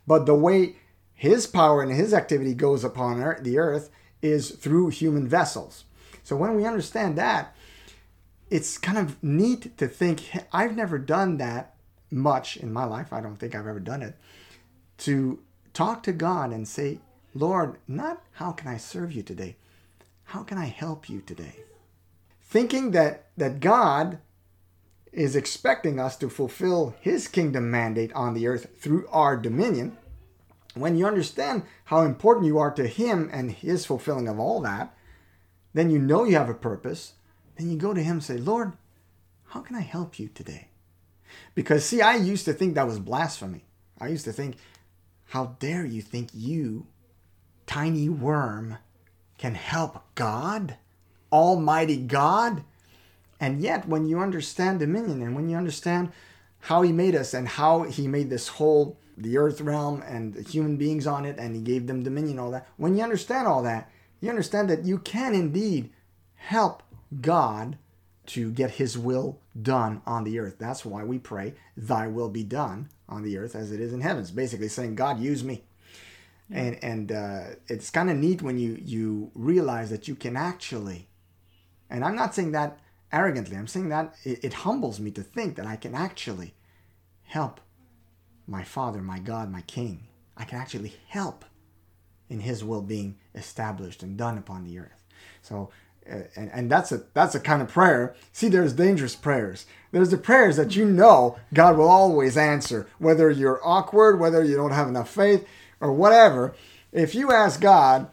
but 0.07 0.25
the 0.25 0.33
way 0.33 0.77
His 1.13 1.45
power 1.45 1.83
and 1.83 1.91
His 1.91 2.11
activity 2.11 2.55
goes 2.55 2.83
upon 2.83 3.19
the 3.43 3.59
earth 3.59 3.91
is 4.23 4.49
through 4.49 4.89
human 4.89 5.27
vessels. 5.27 5.83
So 6.23 6.35
when 6.35 6.55
we 6.55 6.65
understand 6.65 7.15
that, 7.19 7.55
it's 8.49 8.77
kind 8.77 8.97
of 8.97 9.21
neat 9.23 9.77
to 9.77 9.87
think 9.87 10.23
I've 10.51 10.75
never 10.75 10.97
done 10.97 11.37
that 11.37 11.75
much 12.09 12.57
in 12.57 12.71
my 12.71 12.85
life. 12.85 13.11
I 13.11 13.21
don't 13.21 13.37
think 13.37 13.53
I've 13.53 13.67
ever 13.67 13.79
done 13.79 14.01
it. 14.01 14.15
To 14.99 15.39
talk 15.73 16.03
to 16.03 16.13
God 16.13 16.51
and 16.51 16.67
say, 16.67 16.99
Lord, 17.33 17.77
not 17.87 18.23
how 18.33 18.51
can 18.51 18.67
I 18.67 18.77
serve 18.77 19.11
you 19.11 19.21
today? 19.21 19.57
How 20.25 20.43
can 20.43 20.57
I 20.57 20.65
help 20.65 21.09
you 21.09 21.21
today? 21.21 21.57
Thinking 22.41 22.91
that 22.91 23.27
that 23.35 23.59
God 23.59 24.19
is 25.15 25.35
expecting 25.35 25.99
us 25.99 26.17
to 26.17 26.29
fulfill 26.29 26.95
his 26.99 27.27
kingdom 27.27 27.71
mandate 27.71 28.11
on 28.13 28.33
the 28.33 28.47
earth 28.47 28.67
through 28.77 29.07
our 29.09 29.37
dominion, 29.37 29.97
when 30.73 30.97
you 30.97 31.07
understand 31.07 31.63
how 31.85 32.01
important 32.01 32.45
you 32.45 32.57
are 32.57 32.71
to 32.71 32.85
him 32.85 33.29
and 33.31 33.49
his 33.51 33.85
fulfilling 33.85 34.27
of 34.27 34.39
all 34.39 34.61
that, 34.61 34.93
then 35.73 35.89
you 35.89 35.99
know 35.99 36.25
you 36.25 36.35
have 36.35 36.49
a 36.49 36.53
purpose. 36.53 37.13
Then 37.57 37.71
you 37.71 37.77
go 37.77 37.93
to 37.93 38.03
him 38.03 38.17
and 38.17 38.23
say, 38.23 38.37
Lord, 38.37 38.73
how 39.47 39.61
can 39.61 39.75
I 39.75 39.81
help 39.81 40.19
you 40.19 40.27
today? 40.27 40.67
Because, 41.53 41.85
see, 41.85 42.01
I 42.01 42.15
used 42.15 42.45
to 42.45 42.53
think 42.53 42.75
that 42.75 42.87
was 42.87 42.99
blasphemy. 42.99 43.63
I 43.99 44.09
used 44.09 44.25
to 44.25 44.33
think, 44.33 44.57
how 45.27 45.55
dare 45.59 45.85
you 45.85 46.01
think 46.01 46.29
you, 46.33 46.87
tiny 47.65 48.09
worm, 48.09 48.77
can 49.37 49.55
help 49.55 50.03
God, 50.15 50.77
Almighty 51.31 51.97
God? 51.97 52.63
And 53.45 53.61
yet, 53.61 53.87
when 53.87 54.07
you 54.07 54.17
understand 54.21 54.79
dominion 54.79 55.21
and 55.21 55.35
when 55.35 55.49
you 55.49 55.55
understand 55.55 56.11
how 56.61 56.81
He 56.81 56.91
made 56.91 57.13
us 57.13 57.35
and 57.35 57.47
how 57.47 57.83
He 57.83 58.07
made 58.07 58.31
this 58.31 58.47
whole, 58.47 58.97
the 59.15 59.37
earth 59.37 59.61
realm 59.61 60.01
and 60.01 60.33
the 60.33 60.41
human 60.41 60.77
beings 60.77 61.05
on 61.05 61.25
it, 61.25 61.37
and 61.37 61.55
He 61.55 61.61
gave 61.61 61.85
them 61.85 62.01
dominion, 62.01 62.39
all 62.39 62.49
that, 62.49 62.67
when 62.77 62.97
you 62.97 63.03
understand 63.03 63.47
all 63.47 63.61
that, 63.61 63.91
you 64.19 64.31
understand 64.31 64.67
that 64.71 64.83
you 64.83 64.97
can 64.97 65.35
indeed 65.35 65.91
help 66.33 66.81
God 67.21 67.77
to 68.33 68.49
get 68.49 68.71
His 68.71 68.97
will 68.97 69.39
done 69.61 70.01
on 70.07 70.23
the 70.23 70.39
earth. 70.39 70.55
That's 70.57 70.83
why 70.83 71.03
we 71.03 71.19
pray, 71.19 71.53
Thy 71.77 72.07
will 72.07 72.29
be 72.29 72.43
done 72.43 72.89
on 73.07 73.21
the 73.21 73.37
earth 73.37 73.55
as 73.55 73.71
it 73.71 73.79
is 73.79 73.93
in 73.93 74.01
heaven. 74.01 74.23
It's 74.23 74.31
basically 74.31 74.69
saying, 74.69 74.95
God, 74.95 75.19
use 75.19 75.43
me. 75.43 75.65
Yeah. 76.49 76.61
And 76.61 76.83
and 76.83 77.11
uh, 77.11 77.43
it's 77.67 77.91
kind 77.91 78.09
of 78.09 78.17
neat 78.17 78.41
when 78.41 78.57
you 78.57 78.81
you 78.83 79.29
realize 79.35 79.91
that 79.91 80.07
you 80.07 80.15
can 80.15 80.35
actually, 80.35 81.09
and 81.91 82.03
I'm 82.03 82.15
not 82.15 82.33
saying 82.33 82.53
that 82.53 82.79
arrogantly. 83.15 83.57
I'm 83.57 83.67
saying 83.67 83.89
that 83.89 84.15
it, 84.23 84.43
it 84.43 84.53
humbles 84.53 84.99
me 84.99 85.11
to 85.11 85.23
think 85.23 85.55
that 85.55 85.65
I 85.65 85.77
can 85.77 85.95
actually 85.95 86.53
help 87.23 87.61
my 88.45 88.63
Father, 88.63 89.01
my 89.01 89.19
God, 89.19 89.51
my 89.51 89.61
King. 89.61 90.07
I 90.37 90.43
can 90.43 90.59
actually 90.59 90.93
help 91.07 91.45
in 92.29 92.41
His 92.41 92.63
will 92.63 92.81
being 92.81 93.17
established 93.33 94.03
and 94.03 94.17
done 94.17 94.37
upon 94.37 94.65
the 94.65 94.77
earth. 94.79 95.03
So 95.41 95.69
uh, 96.09 96.19
and, 96.35 96.51
and 96.53 96.71
that's 96.71 96.91
a 96.91 97.01
that's 97.15 97.33
a 97.33 97.39
kind 97.39 97.63
of 97.63 97.67
prayer 97.67 98.15
see 98.31 98.47
there's 98.47 98.73
dangerous 98.73 99.15
prayers 99.15 99.65
there's 99.91 100.11
the 100.11 100.17
prayers 100.17 100.55
that 100.55 100.75
you 100.75 100.85
know 100.85 101.35
god 101.51 101.75
will 101.75 101.89
always 101.89 102.37
answer 102.37 102.87
whether 102.99 103.31
you're 103.31 103.59
awkward 103.67 104.19
whether 104.19 104.43
you 104.43 104.55
don't 104.55 104.69
have 104.69 104.87
enough 104.87 105.09
faith 105.09 105.47
or 105.81 105.91
whatever 105.91 106.53
if 106.91 107.15
you 107.15 107.31
ask 107.31 107.59
god 107.59 108.07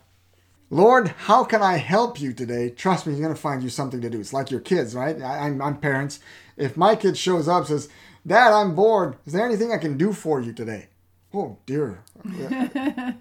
lord 0.72 1.08
how 1.26 1.44
can 1.44 1.62
i 1.62 1.76
help 1.76 2.18
you 2.18 2.32
today? 2.32 2.70
Trust 2.70 3.06
me 3.06 3.12
he's 3.12 3.20
going 3.20 3.34
to 3.34 3.40
find 3.40 3.62
you 3.62 3.68
something 3.68 4.00
to 4.00 4.08
do. 4.08 4.18
It's 4.18 4.32
like 4.32 4.50
your 4.50 4.60
kids 4.60 4.94
right? 4.94 5.20
I, 5.20 5.46
am 5.46 5.60
I'm, 5.60 5.62
I'm 5.62 5.76
parents. 5.76 6.18
If 6.56 6.76
my 6.78 6.96
kid 6.96 7.16
shows 7.16 7.46
up 7.46 7.66
says 7.66 7.90
dad 8.26 8.52
i'm 8.52 8.74
bored. 8.74 9.16
Is 9.26 9.34
there 9.34 9.44
anything 9.44 9.70
i 9.70 9.76
can 9.76 9.98
do 9.98 10.12
for 10.14 10.40
you 10.40 10.52
today? 10.54 10.88
Oh 11.34 11.58
dear. 11.66 12.02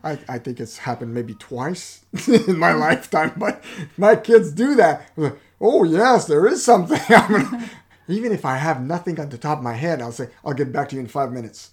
I, 0.04 0.18
I 0.30 0.38
think 0.40 0.62
it's 0.62 0.78
happened 0.80 1.14
maybe 1.14 1.34
twice 1.34 2.06
in 2.28 2.58
my 2.58 2.72
lifetime 2.72 3.34
but 3.36 3.62
my 3.98 4.16
kids 4.16 4.54
do 4.54 4.76
that. 4.76 5.12
Oh 5.60 5.84
yes 5.84 6.28
there 6.28 6.48
is 6.48 6.64
something. 6.64 7.00
Even 8.08 8.32
if 8.32 8.46
i 8.46 8.56
have 8.56 8.82
nothing 8.82 9.20
on 9.20 9.30
the 9.30 9.38
top 9.38 9.58
of 9.58 9.64
my 9.64 9.74
head 9.74 10.02
i'll 10.02 10.12
say 10.12 10.30
i'll 10.46 10.54
get 10.54 10.72
back 10.72 10.88
to 10.90 10.96
you 10.96 11.02
in 11.02 11.08
five 11.08 11.32
minutes 11.34 11.72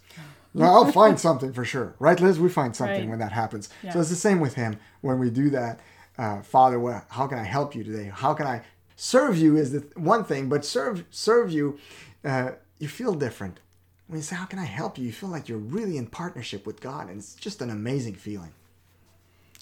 i'll 0.60 0.90
find 0.92 1.18
something 1.18 1.52
for 1.52 1.64
sure 1.64 1.94
right 1.98 2.20
liz 2.20 2.38
we 2.38 2.48
find 2.48 2.74
something 2.74 3.00
right. 3.00 3.08
when 3.08 3.18
that 3.18 3.32
happens 3.32 3.68
yeah. 3.82 3.92
so 3.92 4.00
it's 4.00 4.10
the 4.10 4.16
same 4.16 4.40
with 4.40 4.54
him 4.54 4.78
when 5.00 5.18
we 5.18 5.30
do 5.30 5.50
that 5.50 5.80
uh, 6.18 6.42
father 6.42 6.78
well, 6.80 7.04
how 7.10 7.26
can 7.26 7.38
i 7.38 7.44
help 7.44 7.74
you 7.74 7.84
today 7.84 8.10
how 8.12 8.34
can 8.34 8.46
i 8.46 8.62
serve 8.96 9.36
you 9.36 9.56
is 9.56 9.72
the 9.72 9.80
one 9.94 10.24
thing 10.24 10.48
but 10.48 10.64
serve 10.64 11.04
serve 11.10 11.50
you 11.50 11.78
uh, 12.24 12.50
you 12.78 12.88
feel 12.88 13.14
different 13.14 13.60
when 14.08 14.18
you 14.18 14.22
say, 14.22 14.36
How 14.36 14.46
can 14.46 14.58
I 14.58 14.64
help 14.64 14.98
you? 14.98 15.04
you 15.04 15.12
feel 15.12 15.28
like 15.28 15.48
you're 15.48 15.58
really 15.58 15.96
in 15.96 16.06
partnership 16.06 16.66
with 16.66 16.80
God, 16.80 17.08
and 17.08 17.18
it's 17.18 17.34
just 17.34 17.62
an 17.62 17.70
amazing 17.70 18.14
feeling. 18.14 18.52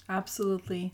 Absolutely. 0.09 0.93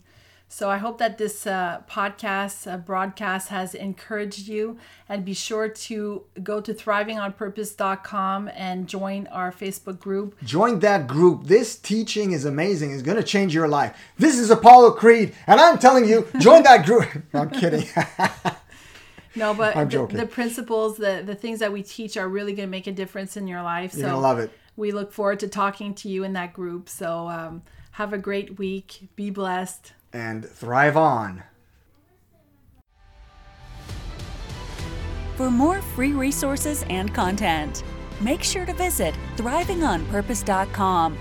So 0.54 0.70
I 0.70 0.76
hope 0.76 0.98
that 0.98 1.18
this 1.18 1.48
uh, 1.48 1.82
podcast, 1.90 2.72
uh, 2.72 2.76
broadcast 2.76 3.48
has 3.48 3.74
encouraged 3.74 4.46
you. 4.46 4.78
And 5.08 5.24
be 5.24 5.34
sure 5.34 5.68
to 5.68 6.22
go 6.44 6.60
to 6.60 6.72
thrivingonpurpose.com 6.72 8.50
and 8.54 8.88
join 8.88 9.26
our 9.32 9.50
Facebook 9.50 9.98
group. 9.98 10.40
Join 10.44 10.78
that 10.78 11.08
group. 11.08 11.48
This 11.48 11.74
teaching 11.74 12.30
is 12.30 12.44
amazing. 12.44 12.92
It's 12.92 13.02
going 13.02 13.16
to 13.16 13.24
change 13.24 13.52
your 13.52 13.66
life. 13.66 13.96
This 14.16 14.38
is 14.38 14.48
Apollo 14.48 14.92
Creed. 14.92 15.34
And 15.48 15.60
I'm 15.60 15.76
telling 15.76 16.08
you, 16.08 16.28
join 16.38 16.62
that 16.62 16.86
group. 16.86 17.08
I'm 17.34 17.50
kidding. 17.50 17.86
No, 19.36 19.52
but 19.52 19.74
I'm 19.76 19.88
joking. 19.88 20.16
The, 20.16 20.22
the, 20.22 20.28
principles, 20.28 20.96
the 20.96 21.20
the 21.26 21.34
things 21.34 21.58
that 21.58 21.72
we 21.72 21.82
teach 21.82 22.16
are 22.16 22.28
really 22.28 22.52
going 22.52 22.68
to 22.68 22.70
make 22.70 22.86
a 22.86 22.92
difference 22.92 23.36
in 23.36 23.48
your 23.48 23.62
life. 23.62 23.92
You're 23.92 24.02
so 24.02 24.10
gonna 24.10 24.20
love 24.20 24.38
it. 24.38 24.52
We 24.76 24.92
look 24.92 25.12
forward 25.12 25.40
to 25.40 25.48
talking 25.48 25.92
to 25.96 26.08
you 26.08 26.22
in 26.22 26.34
that 26.34 26.52
group. 26.52 26.88
So 26.88 27.26
um, 27.26 27.62
have 27.90 28.12
a 28.12 28.18
great 28.18 28.60
week. 28.60 29.08
Be 29.16 29.30
blessed. 29.30 29.92
And 30.14 30.46
thrive 30.46 30.96
on. 30.96 31.42
For 35.36 35.50
more 35.50 35.82
free 35.82 36.12
resources 36.12 36.84
and 36.88 37.12
content, 37.12 37.82
make 38.20 38.42
sure 38.42 38.64
to 38.64 38.72
visit 38.72 39.14
thrivingonpurpose.com 39.36 41.18